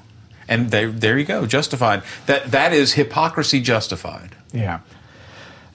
[0.47, 2.01] And there, there you go, justified.
[2.25, 4.35] That that is hypocrisy justified.
[4.51, 4.79] Yeah.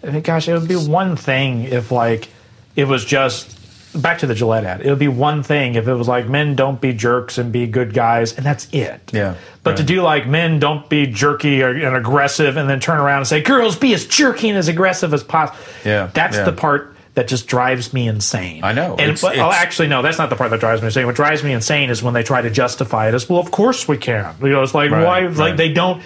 [0.02, 2.28] I mean, gosh, it would be one thing if, like,
[2.76, 3.54] it was just
[3.94, 4.80] back to the Gillette ad.
[4.80, 7.66] It would be one thing if it was like men don't be jerks and be
[7.66, 9.10] good guys, and that's it.
[9.12, 12.98] Yeah, But to do like men don't be jerky or, and aggressive, and then turn
[12.98, 15.58] around and say girls be as jerky and as aggressive as possible.
[15.84, 16.44] Yeah, That's yeah.
[16.44, 18.64] the part that just drives me insane.
[18.64, 18.92] I know.
[18.92, 21.06] And It's- but, oh, it's- actually, no, that's not the part that drives me insane.
[21.06, 23.40] What drives me insane is when they try to justify it as well.
[23.40, 24.34] Of course we can.
[24.42, 25.22] You know, it's like Right, why?
[25.26, 25.36] right.
[25.36, 26.02] Like they don't.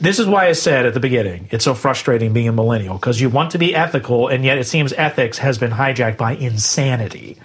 [0.00, 3.20] This is why I said at the beginning, it's so frustrating being a millennial because
[3.20, 7.36] you want to be ethical, and yet it seems ethics has been hijacked by insanity.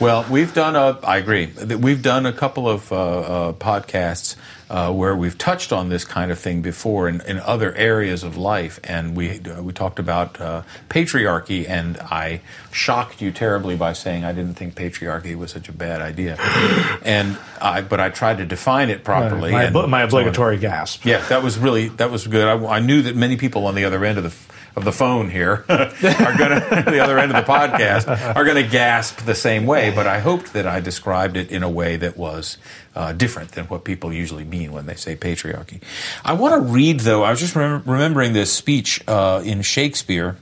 [0.00, 0.98] Well, we've done a.
[1.04, 1.46] I agree.
[1.78, 4.34] We've done a couple of uh, uh, podcasts
[4.70, 8.36] uh, where we've touched on this kind of thing before in, in other areas of
[8.36, 12.40] life, and we uh, we talked about uh, patriarchy, and I
[12.70, 16.36] shocked you terribly by saying I didn't think patriarchy was such a bad idea,
[17.04, 19.50] and I but I tried to define it properly.
[19.50, 21.04] my, and my so obligatory gasp.
[21.04, 22.46] Yeah, that was really that was good.
[22.46, 24.49] I, I knew that many people on the other end of the
[24.80, 29.24] of the phone here are gonna the other end of the podcast are gonna gasp
[29.24, 29.92] the same way.
[29.94, 32.58] But I hoped that I described it in a way that was
[32.96, 35.80] uh, different than what people usually mean when they say patriarchy.
[36.24, 37.22] I want to read though.
[37.22, 40.36] I was just remem- remembering this speech uh, in Shakespeare.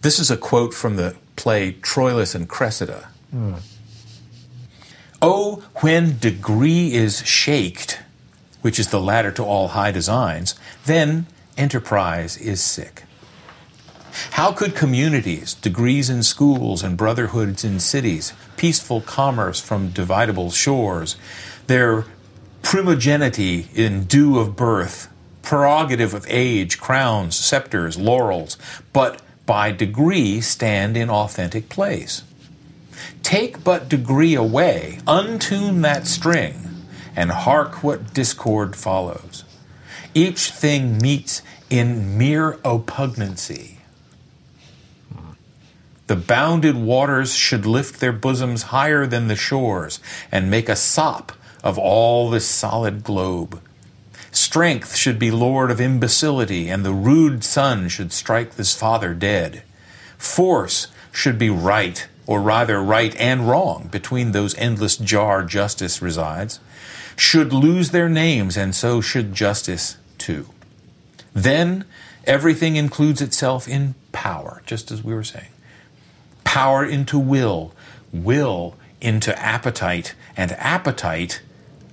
[0.00, 3.08] This is a quote from the play Troilus and Cressida.
[5.20, 8.00] Oh, when degree is shaked,
[8.62, 11.26] which is the ladder to all high designs, then
[11.56, 13.04] enterprise is sick.
[14.32, 21.16] How could communities, degrees in schools, and brotherhoods in cities, peaceful commerce from dividable shores,
[21.66, 22.04] their
[22.62, 25.08] primogenity in due of birth,
[25.42, 28.58] prerogative of age, crowns, scepters, laurels,
[28.92, 32.22] but by degree stand in authentic place?
[33.22, 36.84] Take but degree away, untune that string,
[37.16, 39.44] and hark what discord follows.
[40.14, 41.40] Each thing meets
[41.70, 43.76] in mere oppugnancy.
[46.06, 50.00] The bounded waters should lift their bosoms higher than the shores
[50.30, 51.32] and make a sop
[51.64, 53.62] of all this solid globe.
[54.30, 59.62] Strength should be lord of imbecility, and the rude son should strike this father dead.
[60.18, 66.60] Force should be right, or rather right and wrong, between those endless jar justice resides,
[67.16, 70.46] should lose their names, and so should justice too.
[71.34, 71.84] Then
[72.24, 75.50] everything includes itself in power, just as we were saying.
[76.44, 77.74] Power into will,
[78.12, 81.42] will into appetite, and appetite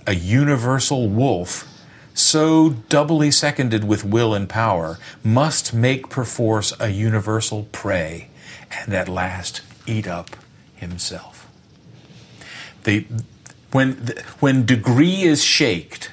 [0.06, 1.68] a universal wolf,
[2.14, 8.30] so doubly seconded with will and power, must make perforce a universal prey,
[8.72, 10.36] and at last eat up
[10.76, 11.50] himself.
[12.84, 13.08] The,
[13.72, 16.12] when, the, when degree is shaked,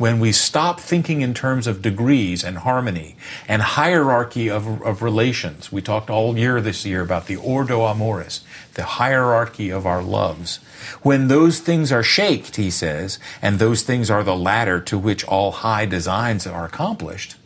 [0.00, 3.14] when we stop thinking in terms of degrees and harmony
[3.46, 5.70] and hierarchy of, of relations.
[5.70, 8.42] We talked all year this year about the ordo amoris,
[8.76, 10.56] the hierarchy of our loves.
[11.02, 15.22] When those things are shaked, he says, and those things are the ladder to which
[15.26, 17.36] all high designs are accomplished,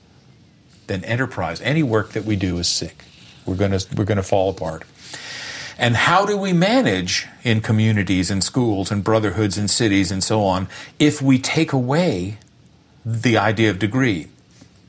[0.87, 3.03] then enterprise, any work that we do is sick.
[3.45, 4.85] We're going to we're going to fall apart.
[5.77, 10.45] And how do we manage in communities and schools and brotherhoods and cities and so
[10.45, 10.69] on
[11.01, 12.39] if we take away
[13.05, 14.29] the idea of degree?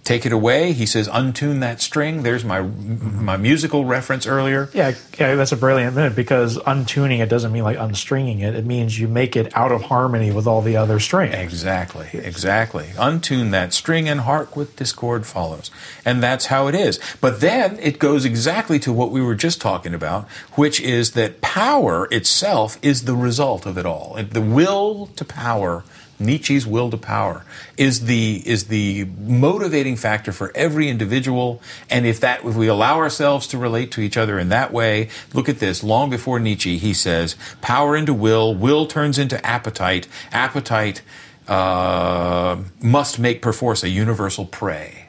[0.06, 0.72] Take it away.
[0.74, 2.22] He says, untune that string.
[2.22, 4.70] There's my my musical reference earlier.
[4.72, 8.54] Yeah, yeah, that's a brilliant minute because untuning it doesn't mean like unstringing it.
[8.54, 11.34] It means you make it out of harmony with all the other strings.
[11.34, 12.90] Exactly, exactly.
[12.98, 15.72] Untune that string and hark with discord follows.
[16.06, 17.00] And that's how it is.
[17.20, 21.42] But then it goes exactly to what we were just talking about, which is that
[21.42, 24.20] power itself is the result of it all.
[24.22, 25.84] The will to power
[26.20, 27.44] Nietzsche's will to power
[27.78, 31.62] is the is the motivating factor for every individual.
[31.90, 35.10] And if that if we allow ourselves to relate to each other in that way
[35.34, 35.84] look at this.
[35.84, 40.08] Long before Nietzsche he says power into will will turns into appetite.
[40.32, 41.02] Appetite
[41.48, 45.08] uh, must make perforce a universal prey.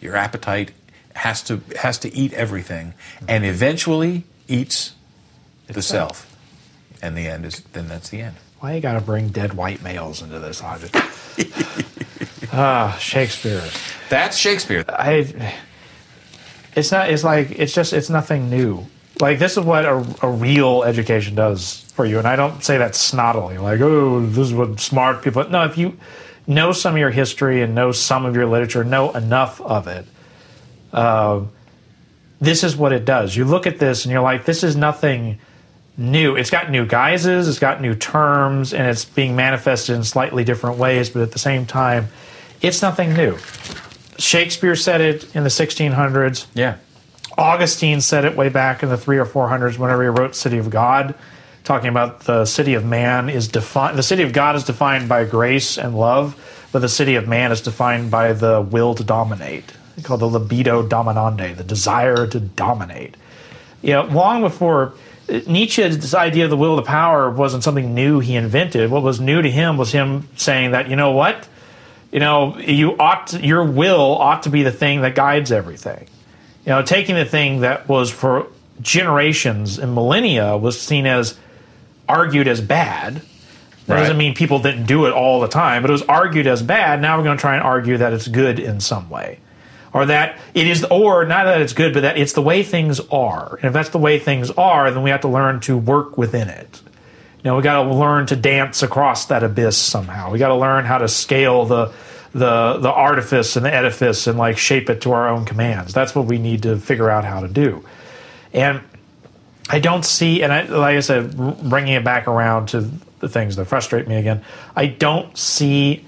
[0.00, 0.72] Your appetite
[1.14, 2.94] has to has to eat everything
[3.28, 4.94] and eventually eats
[5.68, 6.28] the self.
[7.00, 9.82] And the end is then that's the end Why you got to bring dead white
[9.82, 10.60] males into this?
[10.60, 10.94] Just-
[12.52, 13.60] Ah, Shakespeare.
[14.08, 15.52] that's Shakespeare I.
[16.76, 17.10] It's not.
[17.10, 17.92] It's like it's just.
[17.92, 18.86] It's nothing new.
[19.20, 22.78] Like this is what a, a real education does for you, and I don't say
[22.78, 23.60] that snottily.
[23.60, 25.48] Like, oh, this is what smart people.
[25.48, 25.98] No, if you
[26.46, 30.06] know some of your history and know some of your literature, know enough of it.
[30.92, 31.46] Uh,
[32.40, 33.34] this is what it does.
[33.34, 35.40] You look at this and you're like, this is nothing
[35.96, 36.36] new.
[36.36, 40.78] It's got new guises, it's got new terms, and it's being manifested in slightly different
[40.78, 42.08] ways, but at the same time,
[42.60, 43.36] it's nothing new.
[44.18, 46.46] Shakespeare said it in the 1600s.
[46.54, 46.76] yeah
[47.36, 50.58] Augustine said it way back in the three or four hundreds whenever he wrote City
[50.58, 51.14] of God,
[51.64, 53.98] talking about the city of man is defined.
[53.98, 57.52] The city of God is defined by grace and love, but the city of man
[57.52, 59.72] is defined by the will to dominate.
[60.02, 63.16] called the libido dominandi, the desire to dominate.
[63.82, 64.94] You know, long before
[65.28, 68.90] Nietzsche's idea of the will to power wasn't something new he invented.
[68.90, 71.48] What was new to him was him saying that you know what,
[72.10, 76.06] you know, you ought to, your will ought to be the thing that guides everything
[76.64, 78.46] you know, taking the thing that was for
[78.80, 81.36] generations and millennia was seen as
[82.08, 83.16] argued as bad.
[83.86, 84.00] That Right.
[84.00, 87.02] doesn't mean people didn't do it all the time, but it was argued as bad.
[87.02, 89.38] Now we're going to try and argue that it's good in some way.
[89.94, 92.98] Or that it is, or not that it's good, but that it's the way things
[93.10, 93.56] are.
[93.56, 96.48] And if that's the way things are, then we have to learn to work within
[96.48, 96.80] it.
[97.38, 100.30] You know, we got to learn to dance across that abyss somehow.
[100.30, 101.92] We got to learn how to scale the
[102.32, 105.92] the the artifice and the edifice and like shape it to our own commands.
[105.92, 107.84] That's what we need to figure out how to do.
[108.54, 108.80] And
[109.68, 111.36] I don't see, and I, like I said,
[111.68, 112.90] bringing it back around to
[113.20, 114.44] the things that frustrate me again.
[114.74, 116.04] I don't see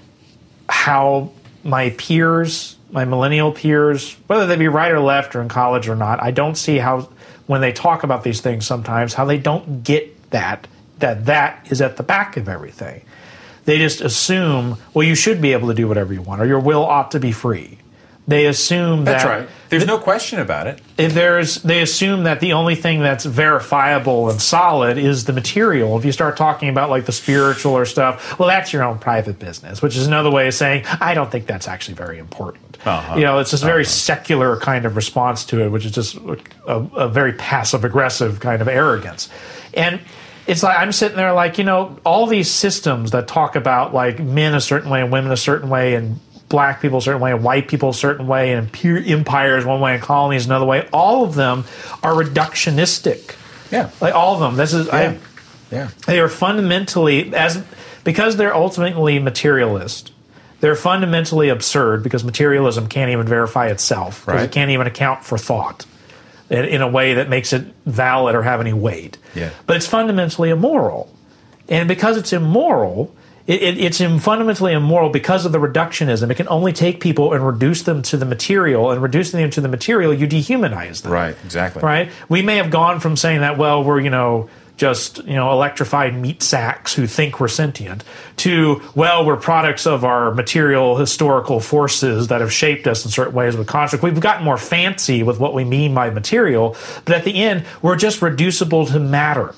[0.67, 1.31] how
[1.63, 5.95] my peers, my millennial peers, whether they be right or left or in college or
[5.95, 7.09] not, I don't see how
[7.47, 10.67] when they talk about these things sometimes how they don't get that
[10.99, 13.03] that that is at the back of everything.
[13.65, 16.59] They just assume, well, you should be able to do whatever you want, or your
[16.59, 17.79] will ought to be free.
[18.27, 19.49] They assume that's that right.
[19.69, 20.81] There's no question about it.
[20.97, 25.97] if there's they assume that the only thing that's verifiable and solid is the material.
[25.97, 29.37] If you start talking about like the spiritual or stuff well that's your own private
[29.37, 32.77] business which is another way of saying i don't think that's actually very important.
[32.85, 33.15] Uh-huh.
[33.15, 36.37] you know it's this very secular kind of response to it which is just a,
[36.67, 39.29] a very passive aggressive kind of arrogance.
[39.73, 39.99] And
[40.47, 44.19] it's like I'm sitting there like, you know, all these systems that talk about like
[44.19, 46.19] men a certain way and women a certain way and
[46.49, 49.93] black people a certain way and white people a certain way and empires one way
[49.93, 51.63] and colonies another way, all of them
[52.03, 53.35] are reductionistic.
[53.71, 54.55] yeah Like all of them.
[54.55, 55.17] This is yeah I,
[55.75, 57.63] yeah they are fundamentally as
[58.03, 60.11] because they're ultimately materialist
[60.61, 64.43] they're fundamentally absurd because materialism can't even verify itself Right.
[64.43, 65.85] it can't even account for thought
[66.49, 69.49] in, in a way that makes it valid or have any weight Yeah.
[69.65, 71.11] but it's fundamentally immoral
[71.67, 73.13] and because it's immoral
[73.47, 77.45] it, it, it's fundamentally immoral because of the reductionism it can only take people and
[77.45, 81.37] reduce them to the material and reducing them to the material you dehumanize them right
[81.45, 82.11] exactly right?
[82.27, 86.13] We may have gone from saying that, well, we're, you know, just, you know, electrified
[86.19, 88.03] meat sacks who think we're sentient,
[88.37, 93.33] to, well, we're products of our material historical forces that have shaped us in certain
[93.33, 94.03] ways with construct.
[94.03, 96.75] We've gotten more fancy with what we mean by material,
[97.05, 99.55] but at the end, we're just reducible to matter.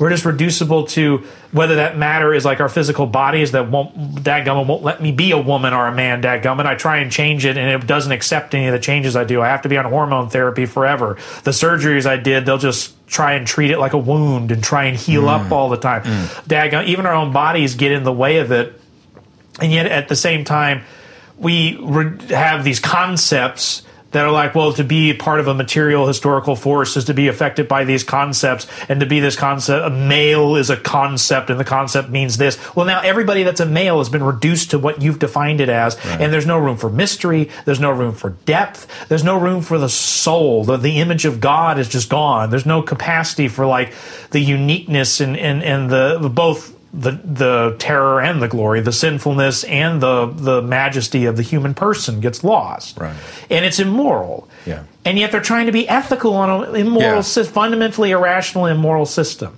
[0.00, 1.18] We're just reducible to
[1.52, 5.12] whether that matter is like our physical bodies that won't that dadgummit won't let me
[5.12, 6.64] be a woman or a man dadgummit.
[6.64, 9.42] I try and change it and it doesn't accept any of the changes I do.
[9.42, 11.18] I have to be on hormone therapy forever.
[11.44, 14.84] The surgeries I did, they'll just try and treat it like a wound and try
[14.84, 15.52] and heal up mm.
[15.52, 16.02] all the time.
[16.04, 16.46] Mm.
[16.46, 18.80] Daggum, even our own bodies get in the way of it.
[19.60, 20.82] And yet at the same time,
[21.36, 23.82] we re- have these concepts
[24.12, 27.28] that are like, well, to be part of a material historical force is to be
[27.28, 31.60] affected by these concepts, and to be this concept, a male is a concept, and
[31.60, 32.58] the concept means this.
[32.74, 35.96] Well, now everybody that's a male has been reduced to what you've defined it as,
[36.04, 39.78] and there's no room for mystery, there's no room for depth, there's no room for
[39.78, 40.64] the soul.
[40.64, 42.50] The, the image of God is just gone.
[42.50, 43.94] There's no capacity for like
[44.30, 49.62] the uniqueness and and and the both the the terror and the glory, the sinfulness
[49.64, 53.14] and the the majesty of the human person gets lost, Right.
[53.48, 54.48] and it's immoral.
[54.66, 54.82] Yeah.
[55.04, 57.42] And yet they're trying to be ethical on an immoral, Yeah.
[57.44, 59.56] fundamentally irrational, immoral system.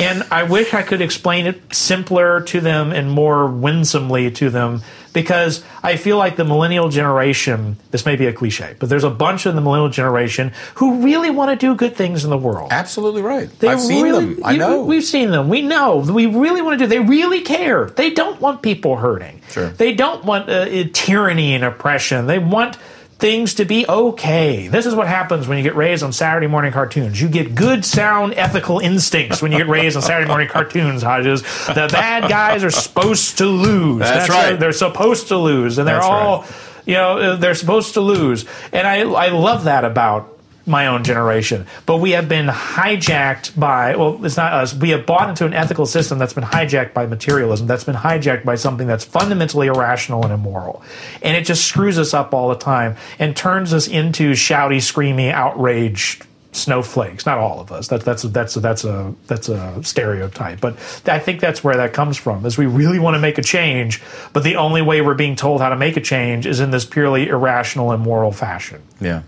[0.00, 4.82] And I wish I could explain it simpler to them and more winsomely to them
[5.12, 9.10] because I feel like the millennial generation, this may be a cliche, but there's a
[9.10, 12.68] bunch of the millennial generation who really want to do good things in the world.
[12.72, 13.48] Absolutely right.
[13.58, 14.44] They I've seen really- them.
[14.44, 14.82] I you- know.
[14.84, 15.48] We've seen them.
[15.48, 15.96] We know.
[15.96, 16.88] We really want to do.
[16.88, 17.86] They really care.
[17.86, 19.40] They don't want people hurting.
[19.50, 19.68] Sure.
[19.68, 22.26] They don't want uh, tyranny and oppression.
[22.26, 22.78] They want
[23.22, 24.66] things to be okay.
[24.66, 27.22] This is what happens when you get raised on Saturday morning cartoons.
[27.22, 31.42] You get good, sound, ethical instincts when you get raised on Saturday morning cartoons, Hodges.
[31.42, 34.00] The bad guys are supposed to lose.
[34.00, 34.58] That's right.
[34.58, 36.50] They're supposed to lose, and they're That's all, right.
[36.84, 38.44] you know, they're supposed to lose.
[38.72, 40.31] And I, I love that about
[40.66, 41.66] my own generation.
[41.86, 44.74] But we have been hijacked by, well, it's not us.
[44.74, 48.44] We have bought into an ethical system that's been hijacked by materialism, that's been hijacked
[48.44, 50.82] by something that's fundamentally irrational and immoral.
[51.20, 55.32] And it just screws us up all the time and turns us into shouty, screamy,
[55.32, 57.26] outraged snowflakes.
[57.26, 57.88] Not all of us.
[57.88, 60.60] That, that's that's that's a that's a stereotype.
[60.60, 60.74] But
[61.06, 62.46] I think that's where that comes from.
[62.46, 64.02] Is we really want to make a change,
[64.32, 66.84] but the only way we're being told how to make a change is in this
[66.84, 68.82] purely irrational, immoral fashion.
[69.00, 69.22] Yeah,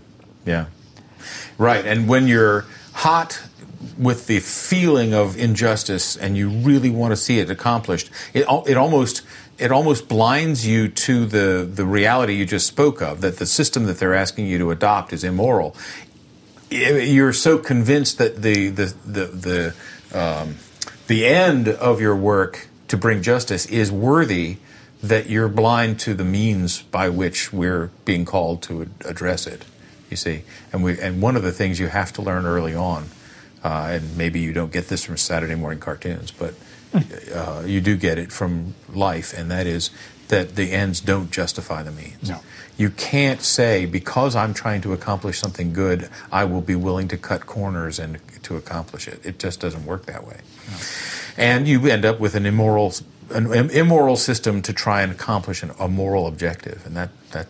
[0.45, 0.67] yeah,
[1.57, 1.85] right.
[1.85, 3.41] And when you're hot
[3.97, 8.77] with the feeling of injustice and you really want to see it accomplished, it it
[8.77, 9.21] almost
[9.57, 13.85] it almost blinds you to the the reality you just spoke of that the system
[13.85, 15.75] that they're asking you to adopt is immoral.
[16.69, 20.55] You're so convinced that the the the the um,
[21.07, 24.57] the end of your work to bring justice is worthy
[25.03, 29.65] that you're blind to the means by which we're being called to address it.
[30.09, 33.09] You see, and we and one of the things you have to learn early on,
[33.63, 36.53] uh, and maybe you don't get this from Saturday morning cartoons, but
[37.33, 39.89] uh, you do get it from life, and that is
[40.27, 42.29] that the ends don't justify the means.
[42.29, 42.39] No.
[42.77, 47.17] You can't say because I'm trying to accomplish something good, I will be willing to
[47.17, 49.21] cut corners and to accomplish it.
[49.23, 50.41] It just doesn't work that way.
[51.37, 52.93] And you end up with an immoral,
[53.29, 57.47] an immoral system to try and accomplish an, a moral objective, and that that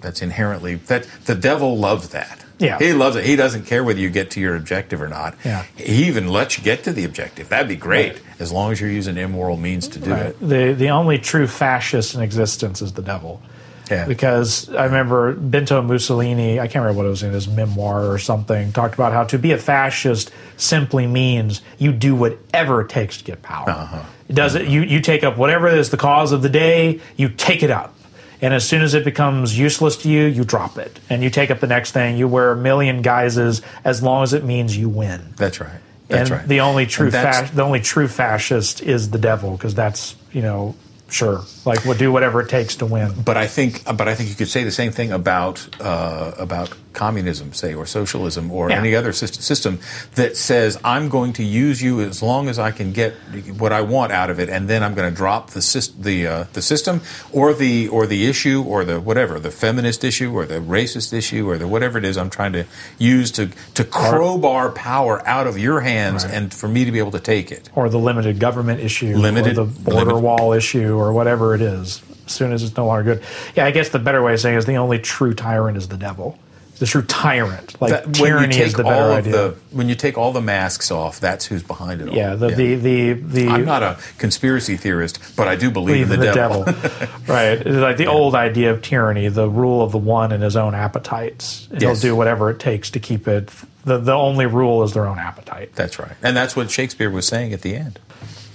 [0.00, 2.44] that's inherently that the devil loves that.
[2.58, 2.78] Yeah.
[2.80, 3.24] he loves it.
[3.24, 5.36] He doesn't care whether you get to your objective or not.
[5.44, 5.62] Yeah.
[5.76, 7.48] he even lets you get to the objective.
[7.50, 8.22] That'd be great Right.
[8.40, 10.26] as long as you're using immoral means to do Right.
[10.26, 10.40] it.
[10.40, 13.40] The the only true fascist in existence is the devil.
[13.88, 14.06] Yeah.
[14.06, 18.18] Because I remember Benito Mussolini, I can't remember what it was in his memoir or
[18.18, 23.16] something, talked about how to be a fascist simply means you do whatever it takes
[23.18, 23.70] to get power.
[23.70, 24.02] Uh-huh.
[24.28, 24.66] It does it.
[24.66, 27.00] You you take up whatever is the cause of the day.
[27.16, 27.94] You take it up.
[28.40, 31.50] And as soon as it becomes useless to you, you drop it and you take
[31.50, 32.16] up the next thing.
[32.16, 35.34] You wear a million guises as long as it means you win.
[35.36, 35.80] That's right.
[36.08, 36.48] That's and right.
[36.48, 40.74] the only true fa- the only true fascist is the devil because that's you know
[41.10, 43.12] sure like we'll do whatever it takes to win.
[43.24, 46.72] But I think, but I think you could say the same thing about uh, about
[46.92, 48.78] communism, say, or socialism, or Yeah.
[48.78, 49.78] any other system,
[50.16, 53.14] that says I'm going to use you as long as I can get
[53.56, 56.44] what I want out of it, and then I'm going to drop the the uh,
[56.54, 57.00] the system,
[57.32, 61.48] or the or the issue, or the whatever, the feminist issue, or the racist issue,
[61.48, 62.64] or the whatever it is I'm trying to
[62.98, 66.34] use to to crowbar power out of your hands, Right.
[66.34, 67.70] and for me to be able to take it.
[67.74, 71.60] or the limited government issue, Limited- or the border limit- wall issue, or whatever it
[71.62, 72.02] is.
[72.26, 73.24] As soon as it's no longer good,
[73.56, 73.64] yeah.
[73.64, 75.96] I guess the better way of saying it is the only true tyrant is the
[75.96, 76.38] devil.
[76.78, 79.32] The true tyrant, like That- tyranny, is the better idea.
[79.32, 82.14] the when you take all the masks off, that's who's behind it all.
[82.14, 86.12] yeah, the, the the the I'm not a conspiracy theorist, but I do believe, believe
[86.12, 86.62] in the, devil.
[87.26, 87.58] right?
[87.58, 90.72] It's like the old idea of tyranny, the rule of the one and his own
[90.76, 91.66] appetites.
[91.72, 91.80] Yes.
[91.82, 93.50] He'll do whatever it takes to keep it.
[93.84, 95.74] The the only rule is their own appetite.
[95.74, 97.98] that's right, and that's what Shakespeare was saying at the end.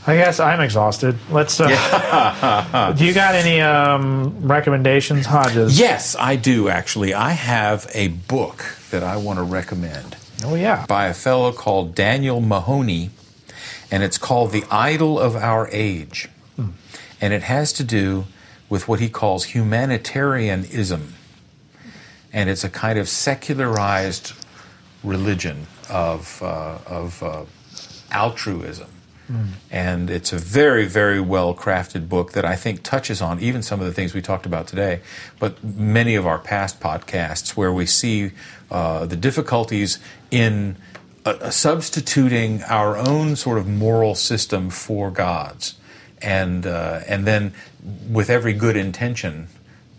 [0.06, 1.18] I guess I'm exhausted.
[1.32, 1.60] Let's.
[1.62, 5.80] Uh, do you got any um, recommendations, Hodges?
[5.80, 7.14] Yes, I do actually.
[7.14, 10.86] I have a book that I want to recommend Oh yeah.
[10.88, 13.12] by a fellow called Daniel Mahoney,
[13.90, 16.30] and it's called The Idol of Our Age.
[17.22, 18.26] And it has to do
[18.68, 21.14] with what he calls humanitarianism.
[22.34, 24.34] And it's a kind of secularized
[25.06, 27.46] religion of, uh, of uh,
[28.12, 28.90] altruism.
[29.72, 33.80] And it's a very, very well crafted book that I think touches on even some
[33.80, 35.02] of the things we talked about today,
[35.40, 38.32] but many of our past podcasts where we see
[38.70, 40.00] uh, the difficulties
[40.30, 40.76] in
[41.26, 45.76] uh, substituting our own sort of moral system for God's.
[46.22, 47.54] And, uh, and then,
[48.10, 49.48] with every good intention,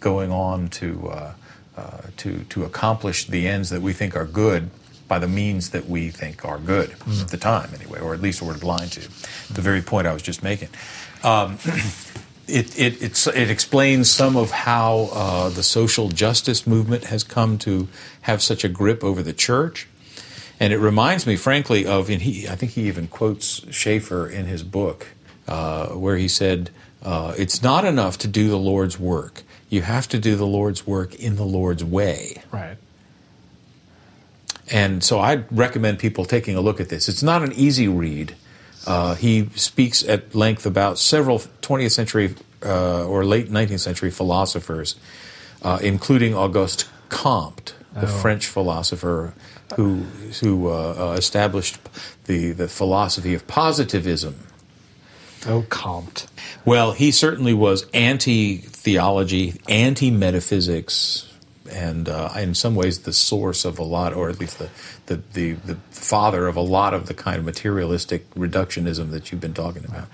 [0.01, 1.35] going on to, uh,
[1.77, 4.71] uh, to, to accomplish the ends that we think are good
[5.15, 7.21] by the means that we think are good Mm.
[7.23, 9.01] at the time, anyway, or at least we're blind to.
[9.53, 10.71] The very point I was just making.
[11.23, 11.59] Um,
[12.49, 17.87] it, it, it explains some of how uh, the social justice movement has come to
[18.23, 19.87] have such a grip over the church.
[20.59, 24.47] And it reminds me, frankly, of, and he, I think he even quotes Schaeffer in
[24.47, 25.07] his book,
[25.47, 26.71] uh, where he said,
[27.05, 29.43] uh, It's not enough to do the Lord's work.
[29.69, 32.43] You have to do the Lord's work in the Lord's way.
[32.51, 32.77] Right.
[34.71, 37.09] And so I'd recommend people taking a look at this.
[37.09, 38.35] It's not an easy read.
[38.87, 42.35] Uh, he speaks at length about several 20th century
[42.65, 44.97] uh, or late 19th century philosophers,
[45.63, 49.35] uh, including Auguste Comte, the French philosopher
[49.77, 50.03] who,
[50.41, 51.79] who uh, uh, established
[52.25, 54.47] the, the philosophy of positivism.
[55.47, 56.27] Oh, Comte.
[56.65, 61.31] Well, he certainly was anti theology, anti metaphysics,
[61.75, 64.71] and uh, in some ways the source of a lot, or at least the,
[65.07, 69.41] the, the, the father of a lot of the kind of materialistic reductionism that you've
[69.41, 70.09] been talking about.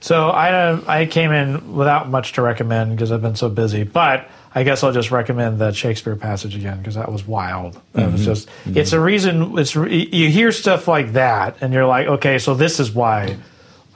[0.00, 3.84] So I uh, I came in without much to recommend because I've been so busy,
[3.84, 7.80] but I guess I'll just recommend that Shakespeare passage again because that was wild.
[7.94, 9.58] That was just it's a reason.
[9.58, 13.38] It's you hear stuff like that and you're like, okay, so this is why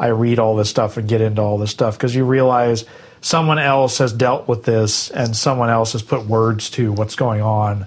[0.01, 2.87] I read all this stuff and get into all this stuff because you realize
[3.21, 7.43] someone else has dealt with this and someone else has put words to what's going
[7.43, 7.87] on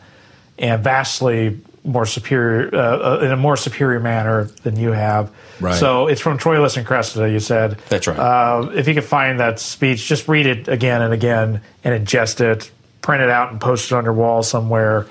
[0.58, 5.32] and vastly more superior uh, uh, in a more superior manner than you have.
[5.60, 5.76] Right.
[5.76, 7.30] So it's from Troilus and Cressida.
[7.32, 8.18] You said That's right.
[8.18, 12.42] Uh, if you can find that speech, just read it again and again and ingest
[12.42, 12.72] it,
[13.02, 15.08] print it out and post it on your wall somewhere.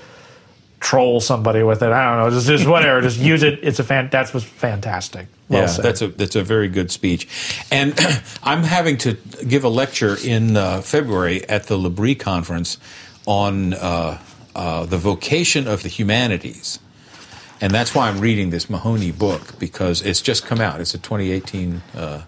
[0.78, 1.92] Troll somebody with it.
[1.92, 2.34] I don't know.
[2.34, 3.02] Just, just whatever.
[3.02, 3.60] just use it.
[3.62, 4.08] It's a fan.
[4.10, 5.26] That's what's fantastic.
[5.50, 5.84] Well yeah, said.
[5.84, 7.26] that's a that's a very good speech,
[7.72, 7.92] and
[8.42, 9.14] I'm having to
[9.46, 12.78] give a lecture in uh, February at the Labrie conference
[13.26, 14.18] on uh,
[14.54, 16.78] uh, the vocation of the humanities,
[17.60, 20.80] and that's why I'm reading this Mahoney book because it's just come out.
[20.80, 22.22] It's a 2018 uh,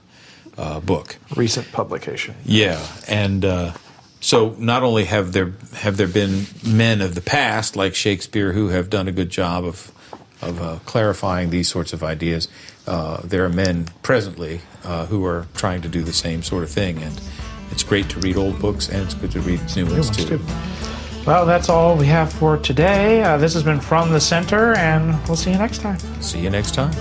[0.59, 1.17] uh, book.
[1.37, 2.35] recent publication.
[2.45, 3.73] Yeah, and uh,
[4.19, 8.71] so not only have there have there been men of the past like Shakespeare who
[8.71, 9.93] have done a good job of
[10.43, 12.49] of uh, clarifying these sorts of ideas.
[12.87, 16.71] Uh, there are men presently uh, who are trying to do the same sort of
[16.71, 17.21] thing, and
[17.71, 20.39] it's great to read old books and it's good to read new ones ones, too.
[20.39, 20.45] too.
[21.27, 23.23] Well, that's all we have for today.
[23.23, 25.99] Uh, this has been From the Center, and we'll see you next time.
[26.21, 26.93] See you next time.